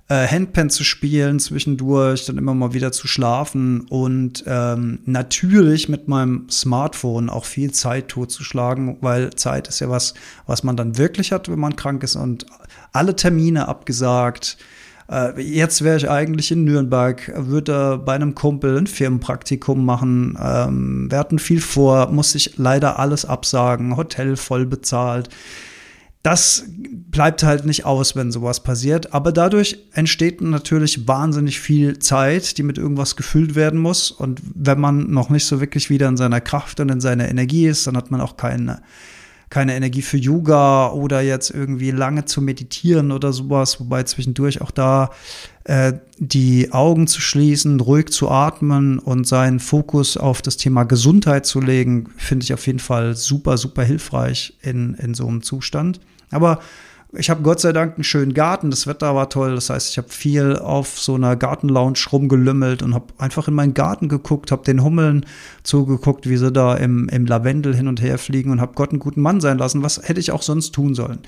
äh, 0.08 0.26
Handpan 0.26 0.70
zu 0.70 0.86
spielen 0.86 1.40
zwischendurch, 1.40 2.26
dann 2.26 2.38
immer 2.38 2.54
mal 2.54 2.74
wieder 2.74 2.94
zu 2.94 3.10
schlafen 3.10 3.82
und 3.90 4.46
ähm, 4.48 5.00
natürlich 5.06 5.90
mit 5.90 6.08
meinem 6.08 6.50
Smartphone 6.50 7.30
auch 7.30 7.44
viel 7.44 7.72
Zeit 7.72 8.08
totzuschlagen, 8.08 9.00
weil 9.02 9.32
Zeit 9.32 9.68
ist 9.68 9.82
ja 9.82 9.90
was, 9.90 10.14
was 10.48 10.64
man 10.64 10.78
dann 10.78 10.98
wirklich 10.98 11.34
hat, 11.34 11.50
wenn 11.50 11.60
man 11.60 11.76
krank 11.76 12.04
ist 12.04 12.16
und 12.16 12.46
alle 12.94 13.18
Termine 13.18 13.68
abgesagt 13.68 14.58
äh, 15.10 15.42
jetzt 15.42 15.84
wäre 15.84 15.98
ich 15.98 16.10
eigentlich 16.10 16.52
in 16.52 16.64
Nürnberg, 16.64 17.32
würde 17.36 17.98
bei 17.98 18.14
einem 18.14 18.36
Kumpel 18.36 18.78
ein 18.78 18.88
Firmenpraktikum 18.88 19.84
machen. 19.84 20.38
Ähm, 20.42 21.08
wir 21.10 21.18
hatten 21.18 21.40
viel 21.40 21.62
vor, 21.62 22.12
musste 22.12 22.38
ich 22.38 22.58
leider 22.58 23.00
alles 23.00 23.26
absagen, 23.26 23.98
Hotel 23.98 24.36
voll 24.36 24.66
bezahlt. 24.66 25.30
Das 26.22 26.66
bleibt 26.68 27.44
halt 27.44 27.66
nicht 27.66 27.86
aus, 27.86 28.16
wenn 28.16 28.32
sowas 28.32 28.62
passiert. 28.62 29.14
Aber 29.14 29.32
dadurch 29.32 29.80
entsteht 29.94 30.42
natürlich 30.42 31.08
wahnsinnig 31.08 31.60
viel 31.60 31.98
Zeit, 32.00 32.58
die 32.58 32.64
mit 32.64 32.78
irgendwas 32.78 33.16
gefüllt 33.16 33.56
werden 33.56 33.80
muss. 33.80 34.12
Und 34.12 34.42
wenn 34.54 34.80
man 34.80 35.10
noch 35.12 35.30
nicht 35.30 35.46
so 35.46 35.62
wirklich 35.62 35.90
wieder 35.90 36.10
in 36.10 36.18
seiner 36.18 36.42
Kraft 36.42 36.82
und 36.82 36.90
in 36.90 37.00
seiner 37.00 37.30
Energie 37.30 37.68
ist, 37.68 37.88
dann 37.88 37.96
hat 37.96 38.12
man 38.12 38.20
auch 38.20 38.36
keine 38.36 38.82
keine 39.50 39.76
Energie 39.76 40.02
für 40.02 40.18
Yoga 40.18 40.92
oder 40.92 41.22
jetzt 41.22 41.50
irgendwie 41.50 41.92
lange 41.92 42.26
zu 42.26 42.42
meditieren 42.42 43.12
oder 43.12 43.34
sowas, 43.34 43.80
wobei 43.80 44.04
zwischendurch 44.04 44.62
auch 44.62 44.72
da 44.72 45.10
äh, 45.64 45.94
die 46.18 46.72
Augen 46.72 47.08
zu 47.08 47.20
schließen, 47.22 47.80
ruhig 47.80 48.10
zu 48.10 48.30
atmen 48.30 49.00
und 49.00 49.28
seinen 49.28 49.60
Fokus 49.60 50.18
auf 50.18 50.42
das 50.42 50.58
Thema 50.58 50.84
Gesundheit 50.84 51.46
zu 51.46 51.62
legen, 51.62 52.10
finde 52.18 52.44
ich 52.44 52.54
auf 52.54 52.68
jeden 52.68 52.80
Fall 52.80 53.16
super, 53.16 53.58
super 53.58 53.84
hilfreich 53.84 54.54
in, 54.62 54.94
in 54.96 55.14
so 55.14 55.28
einem 55.28 55.42
Zustand. 55.42 56.00
Aber 56.32 56.60
ich 57.14 57.32
habe 57.32 57.42
Gott 57.42 57.60
sei 57.60 57.74
Dank 57.74 57.96
einen 57.96 58.04
schönen 58.04 58.36
Garten, 58.36 58.70
das 58.70 58.86
Wetter 58.86 59.16
war 59.16 59.30
toll, 59.30 59.56
das 59.56 59.72
heißt, 59.72 59.90
ich 59.90 59.98
habe 59.98 60.10
viel 60.10 60.58
auf 60.58 61.00
so 61.00 61.16
einer 61.16 61.36
Gartenlounge 61.36 61.98
rumgelümmelt 62.12 62.84
und 62.84 62.94
habe 62.94 63.08
einfach 63.18 63.48
in 63.48 63.56
meinen 63.56 63.74
Garten 63.74 64.10
geguckt, 64.10 64.52
habe 64.52 64.64
den 64.64 64.84
Hummeln 64.84 65.26
zugeguckt, 65.64 66.30
wie 66.30 66.38
sie 66.38 66.52
da 66.52 66.76
im, 66.76 67.10
im 67.10 67.26
Lavendel 67.26 67.76
hin 67.76 67.88
und 67.88 68.00
her 68.00 68.20
fliegen 68.20 68.52
und 68.52 68.62
habe 68.62 68.74
Gott 68.76 68.92
einen 68.92 69.00
guten 69.00 69.22
Mann 69.22 69.42
sein 69.42 69.58
lassen. 69.58 69.82
Was 69.82 70.08
hätte 70.08 70.20
ich 70.20 70.32
auch 70.32 70.44
sonst 70.44 70.72
tun 70.72 70.94
sollen? 70.94 71.20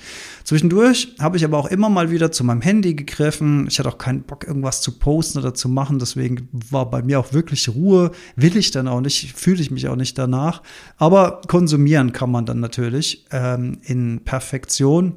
Zwischendurch 0.44 1.16
habe 1.18 1.36
ich 1.36 1.44
aber 1.44 1.58
auch 1.58 1.66
immer 1.66 1.88
mal 1.88 2.12
wieder 2.12 2.30
zu 2.30 2.44
meinem 2.44 2.60
Handy 2.60 2.94
gegriffen. 2.94 3.66
Ich 3.68 3.80
hatte 3.80 3.88
auch 3.88 3.98
keinen 3.98 4.22
Bock, 4.22 4.46
irgendwas 4.46 4.82
zu 4.82 4.92
posten 4.92 5.40
oder 5.40 5.52
zu 5.52 5.68
machen, 5.68 5.98
deswegen 5.98 6.48
war 6.52 6.88
bei 6.90 7.02
mir 7.02 7.18
auch 7.18 7.32
wirklich 7.32 7.68
Ruhe. 7.68 8.12
Will 8.36 8.56
ich 8.56 8.70
dann 8.70 8.86
auch 8.86 9.00
nicht, 9.00 9.32
fühle 9.36 9.60
ich 9.60 9.72
mich 9.72 9.88
auch 9.88 9.96
nicht 9.96 10.16
danach. 10.16 10.62
Aber 10.96 11.40
konsumieren 11.48 12.12
kann 12.12 12.30
man 12.30 12.46
dann 12.46 12.60
natürlich 12.60 13.24
ähm, 13.32 13.78
in 13.82 14.20
Perfektion. 14.24 15.14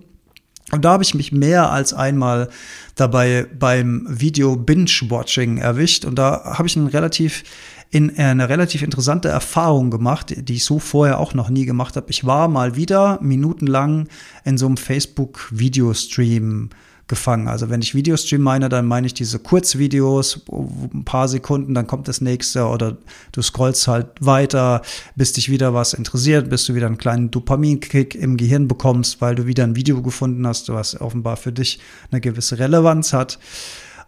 Und 0.72 0.84
da 0.84 0.94
habe 0.94 1.04
ich 1.04 1.14
mich 1.14 1.32
mehr 1.32 1.72
als 1.72 1.94
einmal 1.94 2.50
dabei 2.96 3.46
beim 3.58 4.08
Video 4.10 4.56
Binge-Watching 4.56 5.58
erwischt. 5.58 6.06
Und 6.06 6.16
da 6.16 6.56
habe 6.58 6.68
ich 6.68 6.76
einen 6.76 6.88
relativ 6.88 7.44
in 7.92 8.18
eine 8.18 8.50
relativ 8.50 8.82
interessante 8.82 9.30
Erfahrung 9.30 9.92
gemacht, 9.92 10.34
die 10.36 10.56
ich 10.56 10.66
so 10.66 10.80
vorher 10.80 11.20
auch 11.20 11.34
noch 11.34 11.50
nie 11.50 11.66
gemacht 11.66 11.96
habe. 11.96 12.08
Ich 12.10 12.26
war 12.26 12.48
mal 12.48 12.76
wieder 12.76 13.20
minutenlang 13.22 14.10
in 14.44 14.58
so 14.58 14.66
einem 14.66 14.76
Facebook-Videostream 14.76 16.72
gefangen. 17.08 17.48
Also 17.48 17.70
wenn 17.70 17.82
ich 17.82 17.94
Videostream 17.94 18.42
meine, 18.42 18.68
dann 18.70 18.86
meine 18.86 19.08
ich 19.08 19.14
diese 19.14 19.40
Kurzvideos, 19.40 20.42
ein 20.52 21.06
paar 21.06 21.28
Sekunden, 21.28 21.74
dann 21.74 21.86
kommt 21.86 22.08
das 22.08 22.22
nächste 22.22 22.66
oder 22.66 22.98
du 23.32 23.42
scrollst 23.42 23.88
halt 23.88 24.08
weiter, 24.20 24.82
bis 25.16 25.34
dich 25.34 25.50
wieder 25.50 25.74
was 25.74 25.94
interessiert, 25.94 26.50
bis 26.50 26.66
du 26.66 26.74
wieder 26.74 26.88
einen 26.88 26.98
kleinen 26.98 27.30
Dopaminkick 27.30 28.16
im 28.16 28.38
Gehirn 28.38 28.68
bekommst, 28.68 29.22
weil 29.22 29.36
du 29.36 29.46
wieder 29.46 29.64
ein 29.64 29.76
Video 29.76 30.02
gefunden 30.02 30.48
hast, 30.48 30.70
was 30.70 31.00
offenbar 31.00 31.38
für 31.38 31.52
dich 31.52 31.80
eine 32.12 32.22
gewisse 32.22 32.58
Relevanz 32.58 33.14
hat. 33.14 33.38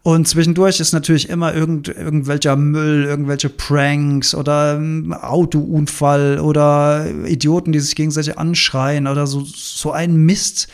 Und 0.02 0.28
zwischendurch 0.28 0.80
ist 0.80 0.94
natürlich 0.94 1.28
immer 1.28 1.54
irgend, 1.54 1.90
irgendwelcher 1.90 2.56
Müll, 2.56 3.04
irgendwelche 3.04 3.50
Pranks 3.50 4.34
oder 4.34 4.76
ähm, 4.78 5.12
Autounfall 5.12 6.40
oder 6.40 7.08
Idioten, 7.26 7.74
die 7.74 7.80
sich 7.80 7.96
gegenseitig 7.96 8.38
anschreien 8.38 9.08
oder 9.08 9.28
so, 9.28 9.44
so 9.44 9.92
ein 9.92 10.16
Mist. 10.16 10.70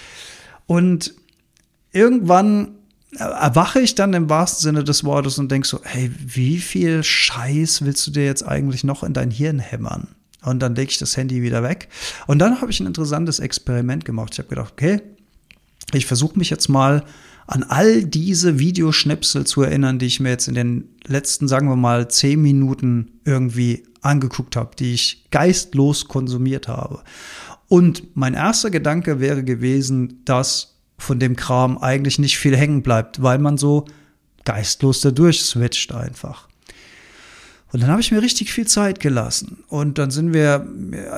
Und 0.67 1.15
irgendwann 1.93 2.75
erwache 3.17 3.79
ich 3.79 3.95
dann 3.95 4.13
im 4.13 4.29
wahrsten 4.29 4.61
Sinne 4.61 4.83
des 4.83 5.03
Wortes 5.03 5.37
und 5.37 5.51
denke 5.51 5.67
so, 5.67 5.79
hey, 5.83 6.11
wie 6.19 6.57
viel 6.57 7.03
Scheiß 7.03 7.85
willst 7.85 8.05
du 8.07 8.11
dir 8.11 8.25
jetzt 8.25 8.43
eigentlich 8.43 8.83
noch 8.83 9.03
in 9.03 9.13
dein 9.13 9.31
Hirn 9.31 9.59
hämmern? 9.59 10.09
Und 10.43 10.59
dann 10.59 10.75
lege 10.75 10.91
ich 10.91 10.97
das 10.97 11.15
Handy 11.15 11.41
wieder 11.41 11.63
weg. 11.63 11.87
Und 12.27 12.39
dann 12.39 12.59
habe 12.59 12.71
ich 12.71 12.79
ein 12.79 12.87
interessantes 12.87 13.39
Experiment 13.39 14.03
gemacht. 14.03 14.33
Ich 14.33 14.39
habe 14.39 14.49
gedacht, 14.49 14.73
okay, 14.73 15.01
ich 15.93 16.05
versuche 16.05 16.37
mich 16.37 16.49
jetzt 16.49 16.67
mal 16.67 17.03
an 17.45 17.63
all 17.63 18.03
diese 18.03 18.59
Videoschnipsel 18.59 19.45
zu 19.45 19.61
erinnern, 19.61 19.99
die 19.99 20.05
ich 20.07 20.19
mir 20.19 20.29
jetzt 20.29 20.47
in 20.47 20.55
den 20.55 20.89
letzten, 21.05 21.47
sagen 21.47 21.67
wir 21.67 21.75
mal, 21.75 22.09
zehn 22.09 22.41
Minuten 22.41 23.19
irgendwie 23.25 23.83
angeguckt 24.01 24.55
habe, 24.55 24.75
die 24.77 24.93
ich 24.93 25.27
geistlos 25.29 26.07
konsumiert 26.07 26.67
habe. 26.67 27.03
Und 27.67 28.15
mein 28.15 28.33
erster 28.33 28.69
Gedanke 28.69 29.19
wäre 29.19 29.43
gewesen, 29.43 30.21
dass 30.25 30.72
von 31.03 31.19
dem 31.19 31.35
Kram 31.35 31.77
eigentlich 31.77 32.17
nicht 32.17 32.37
viel 32.37 32.57
hängen 32.57 32.81
bleibt, 32.81 33.21
weil 33.21 33.37
man 33.37 33.57
so 33.57 33.85
geistlos 34.45 35.01
da 35.01 35.11
durchswitcht 35.11 35.93
einfach. 35.93 36.47
Und 37.73 37.81
dann 37.81 37.89
habe 37.89 38.01
ich 38.01 38.11
mir 38.11 38.21
richtig 38.21 38.53
viel 38.53 38.67
Zeit 38.67 38.99
gelassen. 38.99 39.63
Und 39.67 39.97
dann 39.97 40.11
sind 40.11 40.31
wir, 40.31 40.67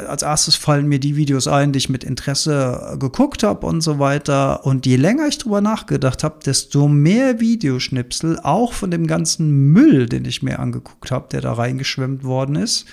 als 0.08 0.22
erstes 0.22 0.56
fallen 0.56 0.88
mir 0.88 1.00
die 1.02 1.18
Videos 1.18 1.50
ein, 1.50 1.74
die 1.74 1.80
ich 1.80 1.90
mit 1.90 2.06
Interesse 2.06 2.96
geguckt 2.98 3.44
habe 3.44 3.68
und 3.68 3.82
so 3.82 4.00
weiter. 4.00 4.66
Und 4.66 4.86
je 4.86 4.96
länger 4.96 5.28
ich 5.28 5.38
drüber 5.38 5.60
nachgedacht 5.60 6.24
habe, 6.24 6.40
desto 6.46 6.88
mehr 6.88 7.42
Videoschnipsel, 7.42 8.40
auch 8.40 8.72
von 8.72 8.90
dem 8.90 9.06
ganzen 9.06 9.74
Müll, 9.74 10.06
den 10.06 10.24
ich 10.24 10.44
mir 10.44 10.60
angeguckt 10.60 11.12
habe, 11.12 11.28
der 11.30 11.42
da 11.42 11.52
reingeschwemmt 11.52 12.24
worden 12.24 12.56
ist, 12.56 12.86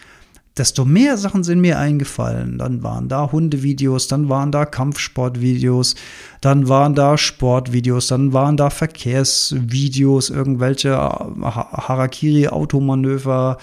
desto 0.56 0.84
mehr 0.84 1.16
Sachen 1.16 1.44
sind 1.44 1.60
mir 1.60 1.78
eingefallen. 1.78 2.58
Dann 2.58 2.82
waren 2.82 3.08
da 3.08 3.30
Hundevideos, 3.32 4.08
dann 4.08 4.28
waren 4.28 4.52
da 4.52 4.66
Kampfsportvideos, 4.66 5.94
dann 6.40 6.68
waren 6.68 6.94
da 6.94 7.16
Sportvideos, 7.16 8.08
dann 8.08 8.32
waren 8.32 8.56
da 8.56 8.70
Verkehrsvideos, 8.70 10.30
irgendwelche 10.30 10.96
Harakiri-Automanöver. 10.96 13.58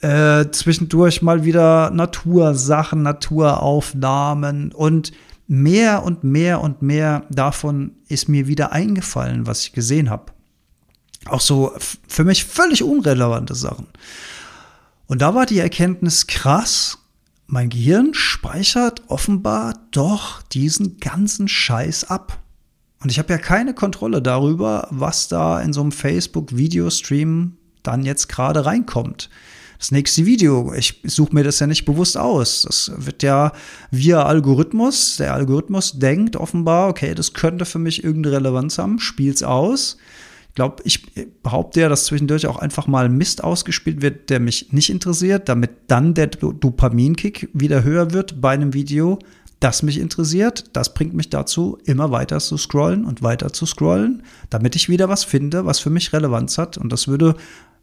Äh, 0.00 0.46
zwischendurch 0.52 1.22
mal 1.22 1.44
wieder 1.44 1.90
Natursachen, 1.90 3.02
Naturaufnahmen 3.02 4.70
und 4.72 5.10
mehr 5.48 6.04
und 6.04 6.22
mehr 6.24 6.60
und 6.60 6.82
mehr 6.82 7.24
davon 7.30 7.92
ist 8.08 8.28
mir 8.28 8.46
wieder 8.46 8.72
eingefallen, 8.72 9.46
was 9.46 9.62
ich 9.62 9.72
gesehen 9.72 10.10
habe. 10.10 10.26
Auch 11.26 11.40
so 11.40 11.72
für 12.06 12.24
mich 12.24 12.44
völlig 12.44 12.84
unrelevante 12.84 13.54
Sachen. 13.54 13.86
Und 15.08 15.22
da 15.22 15.34
war 15.34 15.46
die 15.46 15.58
Erkenntnis 15.58 16.26
krass, 16.26 16.98
mein 17.46 17.70
Gehirn 17.70 18.12
speichert 18.12 19.02
offenbar 19.08 19.72
doch 19.90 20.42
diesen 20.42 20.98
ganzen 20.98 21.48
Scheiß 21.48 22.04
ab. 22.04 22.40
Und 23.02 23.10
ich 23.10 23.18
habe 23.18 23.32
ja 23.32 23.38
keine 23.38 23.72
Kontrolle 23.72 24.20
darüber, 24.20 24.86
was 24.90 25.28
da 25.28 25.62
in 25.62 25.72
so 25.72 25.80
einem 25.80 25.92
Facebook-Videostream 25.92 27.56
dann 27.82 28.04
jetzt 28.04 28.28
gerade 28.28 28.66
reinkommt. 28.66 29.30
Das 29.78 29.92
nächste 29.92 30.26
Video, 30.26 30.74
ich 30.74 31.00
suche 31.04 31.34
mir 31.34 31.44
das 31.44 31.60
ja 31.60 31.66
nicht 31.66 31.86
bewusst 31.86 32.18
aus. 32.18 32.62
Das 32.62 32.92
wird 32.94 33.22
ja 33.22 33.52
via 33.90 34.24
Algorithmus, 34.24 35.16
der 35.16 35.32
Algorithmus 35.32 35.98
denkt 35.98 36.36
offenbar, 36.36 36.88
okay, 36.88 37.14
das 37.14 37.32
könnte 37.32 37.64
für 37.64 37.78
mich 37.78 38.04
irgendeine 38.04 38.36
Relevanz 38.36 38.76
haben, 38.76 38.98
spielt's 38.98 39.42
aus 39.42 39.96
glaube, 40.58 40.82
ich 40.84 41.06
behaupte 41.44 41.82
ja, 41.82 41.88
dass 41.88 42.06
zwischendurch 42.06 42.48
auch 42.48 42.58
einfach 42.58 42.88
mal 42.88 43.08
Mist 43.08 43.44
ausgespielt 43.44 44.02
wird, 44.02 44.28
der 44.28 44.40
mich 44.40 44.72
nicht 44.72 44.90
interessiert, 44.90 45.48
damit 45.48 45.70
dann 45.86 46.14
der 46.14 46.26
Dopaminkick 46.26 47.48
wieder 47.52 47.84
höher 47.84 48.12
wird 48.12 48.40
bei 48.40 48.50
einem 48.50 48.74
Video, 48.74 49.20
das 49.60 49.84
mich 49.84 50.00
interessiert. 50.00 50.64
Das 50.72 50.94
bringt 50.94 51.14
mich 51.14 51.30
dazu, 51.30 51.78
immer 51.84 52.10
weiter 52.10 52.40
zu 52.40 52.56
scrollen 52.56 53.04
und 53.04 53.22
weiter 53.22 53.52
zu 53.52 53.66
scrollen, 53.66 54.24
damit 54.50 54.74
ich 54.74 54.88
wieder 54.88 55.08
was 55.08 55.22
finde, 55.22 55.64
was 55.64 55.78
für 55.78 55.90
mich 55.90 56.12
Relevanz 56.12 56.58
hat. 56.58 56.76
Und 56.76 56.92
das 56.92 57.06
würde 57.06 57.36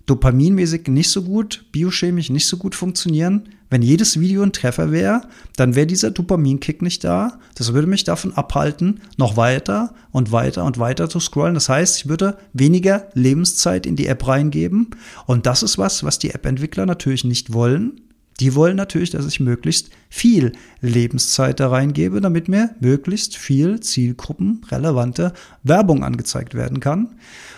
dopaminmäßig 0.05 0.87
nicht 0.87 1.09
so 1.09 1.23
gut, 1.23 1.65
biochemisch 1.71 2.29
nicht 2.29 2.47
so 2.47 2.57
gut 2.57 2.75
funktionieren. 2.75 3.49
Wenn 3.69 3.81
jedes 3.81 4.19
Video 4.19 4.43
ein 4.43 4.53
Treffer 4.53 4.91
wäre, 4.91 5.21
dann 5.57 5.73
wäre 5.73 5.87
dieser 5.87 6.11
Dopaminkick 6.11 6.81
nicht 6.81 7.03
da. 7.03 7.39
Das 7.55 7.73
würde 7.73 7.87
mich 7.87 8.03
davon 8.03 8.33
abhalten, 8.33 9.01
noch 9.17 9.37
weiter 9.37 9.95
und 10.11 10.31
weiter 10.31 10.63
und 10.63 10.77
weiter 10.77 11.09
zu 11.09 11.19
scrollen. 11.19 11.55
Das 11.55 11.69
heißt, 11.69 11.97
ich 11.97 12.07
würde 12.07 12.37
weniger 12.53 13.09
Lebenszeit 13.13 13.85
in 13.87 13.95
die 13.95 14.07
App 14.07 14.27
reingeben. 14.27 14.91
Und 15.25 15.47
das 15.47 15.63
ist 15.63 15.77
was, 15.77 16.03
was 16.03 16.19
die 16.19 16.29
App-Entwickler 16.29 16.85
natürlich 16.85 17.23
nicht 17.23 17.53
wollen. 17.53 18.01
Die 18.39 18.53
wollen 18.53 18.75
natürlich, 18.75 19.11
dass 19.11 19.25
ich 19.25 19.39
möglichst 19.39 19.89
viel 20.09 20.51
Lebenszeit 20.81 21.59
da 21.59 21.69
reingebe, 21.69 22.19
damit 22.19 22.49
mir 22.49 22.75
möglichst 22.81 23.37
viel 23.37 23.79
zielgruppenrelevante 23.79 25.33
Werbung 25.63 26.03
angezeigt 26.03 26.53
werden 26.53 26.81
kann. 26.81 27.15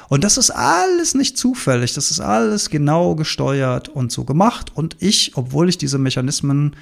Und 0.10 0.24
das 0.24 0.38
ist 0.38 0.52
alles 0.52 1.16
nicht 1.16 1.38
zufällig, 1.38 1.94
das 1.94 2.12
ist 2.12 2.20
alles 2.20 2.70
genau 2.70 3.16
gesteuert 3.16 3.90
und 3.90 4.12
so 4.12 4.24
gemacht. 4.24 4.72
Und 4.74 4.96
ich, 5.00 5.36
obwohl 5.36 5.70
ich 5.70 5.78
diese 5.78 5.98
Mechanismen 5.98 6.76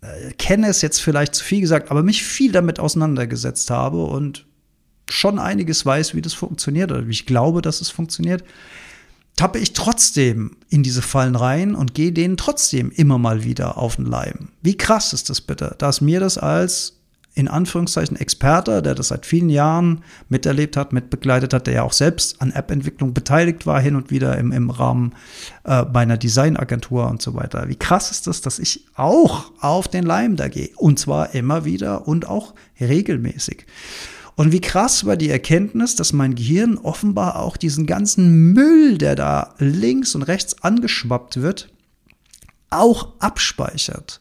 äh, 0.00 0.32
kenne, 0.34 0.68
es 0.68 0.82
jetzt 0.82 1.00
vielleicht 1.00 1.34
zu 1.34 1.44
viel 1.44 1.60
gesagt, 1.60 1.90
aber 1.90 2.02
mich 2.02 2.22
viel 2.22 2.52
damit 2.52 2.78
auseinandergesetzt 2.78 3.70
habe 3.70 4.04
und 4.04 4.46
schon 5.10 5.38
einiges 5.38 5.84
weiß, 5.84 6.14
wie 6.14 6.22
das 6.22 6.34
funktioniert 6.34 6.92
oder 6.92 7.06
wie 7.06 7.12
ich 7.12 7.26
glaube, 7.26 7.62
dass 7.62 7.80
es 7.80 7.90
funktioniert, 7.90 8.44
tappe 9.36 9.58
ich 9.58 9.72
trotzdem 9.72 10.56
in 10.68 10.82
diese 10.82 11.02
Fallen 11.02 11.36
rein 11.36 11.74
und 11.74 11.94
gehe 11.94 12.12
denen 12.12 12.36
trotzdem 12.36 12.90
immer 12.90 13.18
mal 13.18 13.44
wieder 13.44 13.78
auf 13.78 13.96
den 13.96 14.06
Leim. 14.06 14.50
Wie 14.62 14.76
krass 14.76 15.12
ist 15.12 15.30
das 15.30 15.40
bitte, 15.40 15.76
dass 15.78 16.00
mir 16.00 16.20
das 16.20 16.38
als 16.38 16.97
in 17.38 17.46
Anführungszeichen 17.46 18.16
Experte, 18.16 18.82
der 18.82 18.96
das 18.96 19.08
seit 19.08 19.24
vielen 19.24 19.48
Jahren 19.48 20.02
miterlebt 20.28 20.76
hat, 20.76 20.92
mitbegleitet 20.92 21.54
hat, 21.54 21.68
der 21.68 21.74
ja 21.74 21.82
auch 21.84 21.92
selbst 21.92 22.42
an 22.42 22.50
App-Entwicklung 22.50 23.14
beteiligt 23.14 23.64
war, 23.64 23.80
hin 23.80 23.94
und 23.94 24.10
wieder 24.10 24.36
im, 24.38 24.50
im 24.50 24.70
Rahmen 24.70 25.14
äh, 25.62 25.84
bei 25.84 26.00
einer 26.00 26.16
Designagentur 26.16 27.08
und 27.08 27.22
so 27.22 27.34
weiter. 27.34 27.68
Wie 27.68 27.76
krass 27.76 28.10
ist 28.10 28.26
das, 28.26 28.40
dass 28.40 28.58
ich 28.58 28.86
auch 28.96 29.52
auf 29.60 29.86
den 29.86 30.04
Leim 30.04 30.34
da 30.34 30.48
gehe. 30.48 30.70
Und 30.74 30.98
zwar 30.98 31.32
immer 31.32 31.64
wieder 31.64 32.08
und 32.08 32.26
auch 32.26 32.54
regelmäßig. 32.80 33.66
Und 34.34 34.50
wie 34.50 34.60
krass 34.60 35.06
war 35.06 35.16
die 35.16 35.30
Erkenntnis, 35.30 35.94
dass 35.94 36.12
mein 36.12 36.34
Gehirn 36.34 36.76
offenbar 36.76 37.36
auch 37.36 37.56
diesen 37.56 37.86
ganzen 37.86 38.52
Müll, 38.52 38.98
der 38.98 39.14
da 39.14 39.54
links 39.58 40.16
und 40.16 40.22
rechts 40.22 40.60
angeschwappt 40.64 41.40
wird, 41.40 41.68
auch 42.70 43.12
abspeichert 43.20 44.20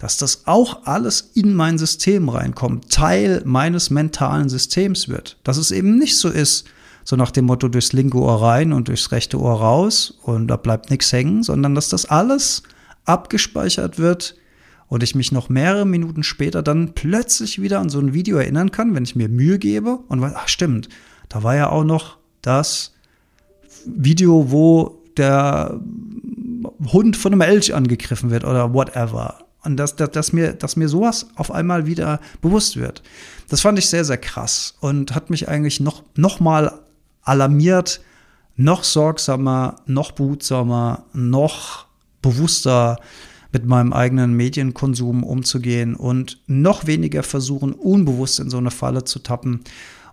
dass 0.00 0.16
das 0.16 0.46
auch 0.46 0.86
alles 0.86 1.30
in 1.34 1.54
mein 1.54 1.78
System 1.78 2.28
reinkommt, 2.30 2.90
Teil 2.90 3.42
meines 3.44 3.90
mentalen 3.90 4.48
Systems 4.48 5.08
wird. 5.08 5.36
Dass 5.44 5.58
es 5.58 5.70
eben 5.70 5.96
nicht 5.96 6.16
so 6.16 6.28
ist, 6.28 6.64
so 7.04 7.16
nach 7.16 7.30
dem 7.30 7.44
Motto 7.44 7.68
durchs 7.68 7.92
linke 7.92 8.18
Ohr 8.18 8.42
rein 8.42 8.72
und 8.72 8.88
durchs 8.88 9.12
rechte 9.12 9.38
Ohr 9.38 9.60
raus 9.60 10.18
und 10.22 10.48
da 10.48 10.56
bleibt 10.56 10.90
nichts 10.90 11.12
hängen, 11.12 11.42
sondern 11.42 11.74
dass 11.74 11.90
das 11.90 12.06
alles 12.06 12.62
abgespeichert 13.04 13.98
wird 13.98 14.36
und 14.88 15.02
ich 15.02 15.14
mich 15.14 15.32
noch 15.32 15.50
mehrere 15.50 15.86
Minuten 15.86 16.22
später 16.22 16.62
dann 16.62 16.94
plötzlich 16.94 17.60
wieder 17.60 17.78
an 17.78 17.90
so 17.90 18.00
ein 18.00 18.14
Video 18.14 18.38
erinnern 18.38 18.70
kann, 18.70 18.94
wenn 18.94 19.04
ich 19.04 19.16
mir 19.16 19.28
Mühe 19.28 19.58
gebe 19.58 19.98
und 20.08 20.20
weiß, 20.20 20.32
ach 20.34 20.48
stimmt, 20.48 20.88
da 21.28 21.42
war 21.42 21.56
ja 21.56 21.68
auch 21.68 21.84
noch 21.84 22.16
das 22.40 22.94
Video, 23.84 24.50
wo 24.50 25.02
der 25.18 25.78
Hund 26.90 27.18
von 27.18 27.32
einem 27.32 27.42
Elch 27.42 27.74
angegriffen 27.74 28.30
wird 28.30 28.44
oder 28.44 28.72
whatever. 28.72 29.49
Und 29.62 29.76
dass, 29.76 29.96
dass, 29.96 30.10
dass, 30.10 30.32
mir, 30.32 30.52
dass 30.54 30.76
mir 30.76 30.88
sowas 30.88 31.26
auf 31.36 31.50
einmal 31.50 31.86
wieder 31.86 32.20
bewusst 32.40 32.76
wird. 32.76 33.02
Das 33.48 33.60
fand 33.60 33.78
ich 33.78 33.88
sehr, 33.88 34.04
sehr 34.04 34.18
krass 34.18 34.74
und 34.80 35.14
hat 35.14 35.28
mich 35.28 35.48
eigentlich 35.48 35.80
noch, 35.80 36.02
noch 36.16 36.40
mal 36.40 36.80
alarmiert, 37.22 38.00
noch 38.56 38.84
sorgsamer, 38.84 39.76
noch 39.86 40.12
behutsamer, 40.12 41.04
noch 41.12 41.86
bewusster 42.22 42.98
mit 43.52 43.66
meinem 43.66 43.92
eigenen 43.92 44.34
Medienkonsum 44.34 45.24
umzugehen 45.24 45.94
und 45.94 46.38
noch 46.46 46.86
weniger 46.86 47.22
versuchen, 47.22 47.72
unbewusst 47.72 48.38
in 48.38 48.50
so 48.50 48.58
eine 48.58 48.70
Falle 48.70 49.04
zu 49.04 49.18
tappen 49.18 49.60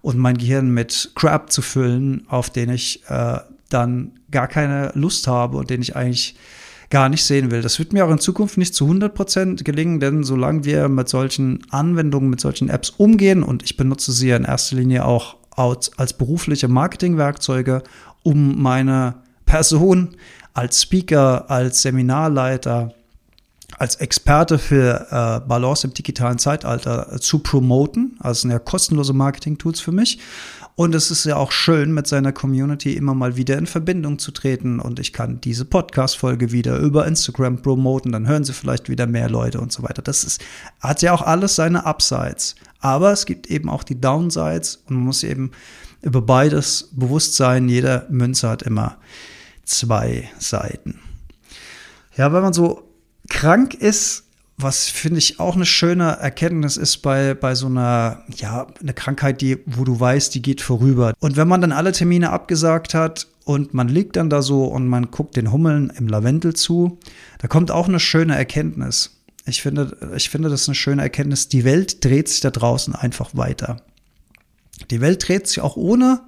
und 0.01 0.17
mein 0.17 0.38
Gehirn 0.38 0.69
mit 0.69 1.12
Crap 1.15 1.51
zu 1.51 1.62
füllen, 1.62 2.25
auf 2.29 2.49
den 2.49 2.69
ich 2.69 3.03
äh, 3.10 3.39
dann 3.69 4.13
gar 4.31 4.47
keine 4.47 4.91
Lust 4.95 5.27
habe 5.27 5.57
und 5.57 5.69
den 5.69 5.81
ich 5.81 5.95
eigentlich 5.95 6.36
gar 6.89 7.10
nicht 7.10 7.23
sehen 7.23 7.52
will. 7.52 7.62
Das 7.62 7.80
wird 7.80 7.93
mir 7.93 8.06
auch 8.06 8.12
in 8.12 8.19
Zukunft 8.19 8.58
nicht 8.58 8.73
zu 8.73 8.86
100 8.86 9.13
Prozent 9.13 9.65
gelingen, 9.65 10.00
denn 10.00 10.23
solange 10.23 10.63
wir 10.63 10.88
mit 10.88 11.10
solchen 11.10 11.60
Anwendungen, 11.69 12.30
mit 12.30 12.39
solchen 12.39 12.69
Apps 12.69 12.91
umgehen 12.91 13.43
und 13.43 13.63
ich 13.63 13.78
benutze 13.78 14.12
sie 14.12 14.30
ja 14.30 14.38
in 14.38 14.45
erster 14.45 14.78
Linie 14.78 15.06
auch 15.06 15.38
als, 15.52 15.97
als 15.97 16.13
berufliche 16.13 16.67
Marketingwerkzeuge, 16.67 17.84
um 18.23 18.62
meine 18.62 19.15
Person 19.45 20.15
als 20.54 20.82
Speaker, 20.82 21.50
als 21.52 21.82
Seminarleiter, 21.82 22.93
als 23.78 23.95
Experte 23.95 24.58
für 24.58 25.08
äh, 25.12 25.47
Balance 25.47 25.86
im 25.86 25.93
digitalen 25.93 26.39
Zeitalter 26.39 27.13
äh, 27.13 27.19
zu 27.19 27.39
promoten. 27.39 28.17
Also 28.19 28.41
sind 28.41 28.52
ja 28.52 28.60
kostenlose 28.60 29.13
Marketing-Tools 29.13 29.80
für 29.80 29.91
mich. 29.91 30.19
Und 30.77 30.93
es 30.93 31.09
ist 31.09 31.25
ja 31.25 31.37
auch 31.37 31.51
schön, 31.51 31.91
mit 31.91 32.05
seiner 32.05 32.31
Community 32.31 32.93
immer 32.93 33.15
mal 33.15 33.35
wieder 33.35 33.57
in 33.57 33.65
Verbindung 33.65 34.19
zu 34.19 34.29
treten. 34.29 34.79
Und 34.79 34.99
ich 34.99 35.11
kann 35.11 35.41
diese 35.41 35.65
Podcast-Folge 35.65 36.51
wieder 36.51 36.77
über 36.77 37.07
Instagram 37.07 37.63
promoten. 37.63 38.11
Dann 38.11 38.27
hören 38.27 38.43
sie 38.43 38.53
vielleicht 38.53 38.87
wieder 38.87 39.07
mehr 39.07 39.27
Leute 39.27 39.59
und 39.59 39.71
so 39.71 39.81
weiter. 39.81 40.03
Das 40.03 40.23
ist, 40.23 40.39
hat 40.79 41.01
ja 41.01 41.13
auch 41.13 41.23
alles 41.23 41.55
seine 41.55 41.87
Upsides. 41.87 42.53
Aber 42.79 43.11
es 43.11 43.25
gibt 43.25 43.47
eben 43.47 43.69
auch 43.69 43.81
die 43.81 43.99
Downsides 43.99 44.83
und 44.87 44.97
man 44.97 45.05
muss 45.05 45.23
eben 45.23 45.49
über 46.03 46.21
beides 46.21 46.89
bewusst 46.91 47.33
sein. 47.33 47.67
Jeder 47.69 48.05
Münze 48.11 48.47
hat 48.47 48.61
immer 48.61 48.97
zwei 49.63 50.29
Seiten. 50.37 50.99
Ja, 52.15 52.31
wenn 52.33 52.43
man 52.43 52.53
so 52.53 52.87
krank 53.29 53.73
ist, 53.73 54.26
was 54.58 54.89
finde 54.89 55.20
ich 55.20 55.39
auch 55.39 55.56
eine 55.56 55.65
schöne 55.65 56.17
Erkenntnis 56.17 56.78
ist 56.78 56.98
bei, 56.98 57.36
bei 57.36 57.54
so 57.54 57.67
einer, 57.67 58.24
ja, 58.38 58.67
eine 58.82 58.93
Krankheit, 58.93 59.41
die, 59.41 59.60
wo 59.67 59.84
du 59.84 60.00
weißt, 60.00 60.34
die 60.34 60.41
geht 60.41 60.62
vorüber. 60.62 61.13
Und 61.20 61.38
wenn 61.38 61.48
man 61.48 61.62
dann 61.62 61.72
alle 61.72 61.91
Termine 61.91 62.32
abgesagt 62.32 62.96
hat 62.96 63.28
und 63.46 63.76
man 63.76 63.88
liegt 63.88 64.15
dann 64.15 64.32
da 64.32 64.41
so 64.41 64.65
und 64.65 64.88
man 64.88 65.12
guckt 65.12 65.36
den 65.36 65.52
Hummeln 65.52 65.93
im 65.96 66.08
Lavendel 66.08 66.56
zu, 66.56 66.98
da 67.38 67.48
kommt 67.48 67.70
auch 67.70 67.88
eine 67.88 68.00
schöne 68.00 68.36
Erkenntnis. 68.36 69.22
Ich 69.46 69.62
finde, 69.62 69.96
ich 70.15 70.30
finde 70.30 70.50
das 70.50 70.67
eine 70.67 70.76
schöne 70.76 71.04
Erkenntnis. 71.04 71.50
Die 71.50 71.63
Welt 71.63 72.04
dreht 72.04 72.28
sich 72.28 72.39
da 72.39 72.50
draußen 72.50 72.96
einfach 72.96 73.30
weiter. 73.34 73.78
Die 74.89 75.02
Welt 75.02 75.28
dreht 75.28 75.48
sich 75.48 75.62
auch 75.62 75.78
ohne 75.78 76.22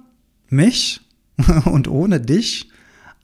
mich 0.48 1.00
und 1.64 1.88
ohne 1.88 2.20
dich 2.20 2.69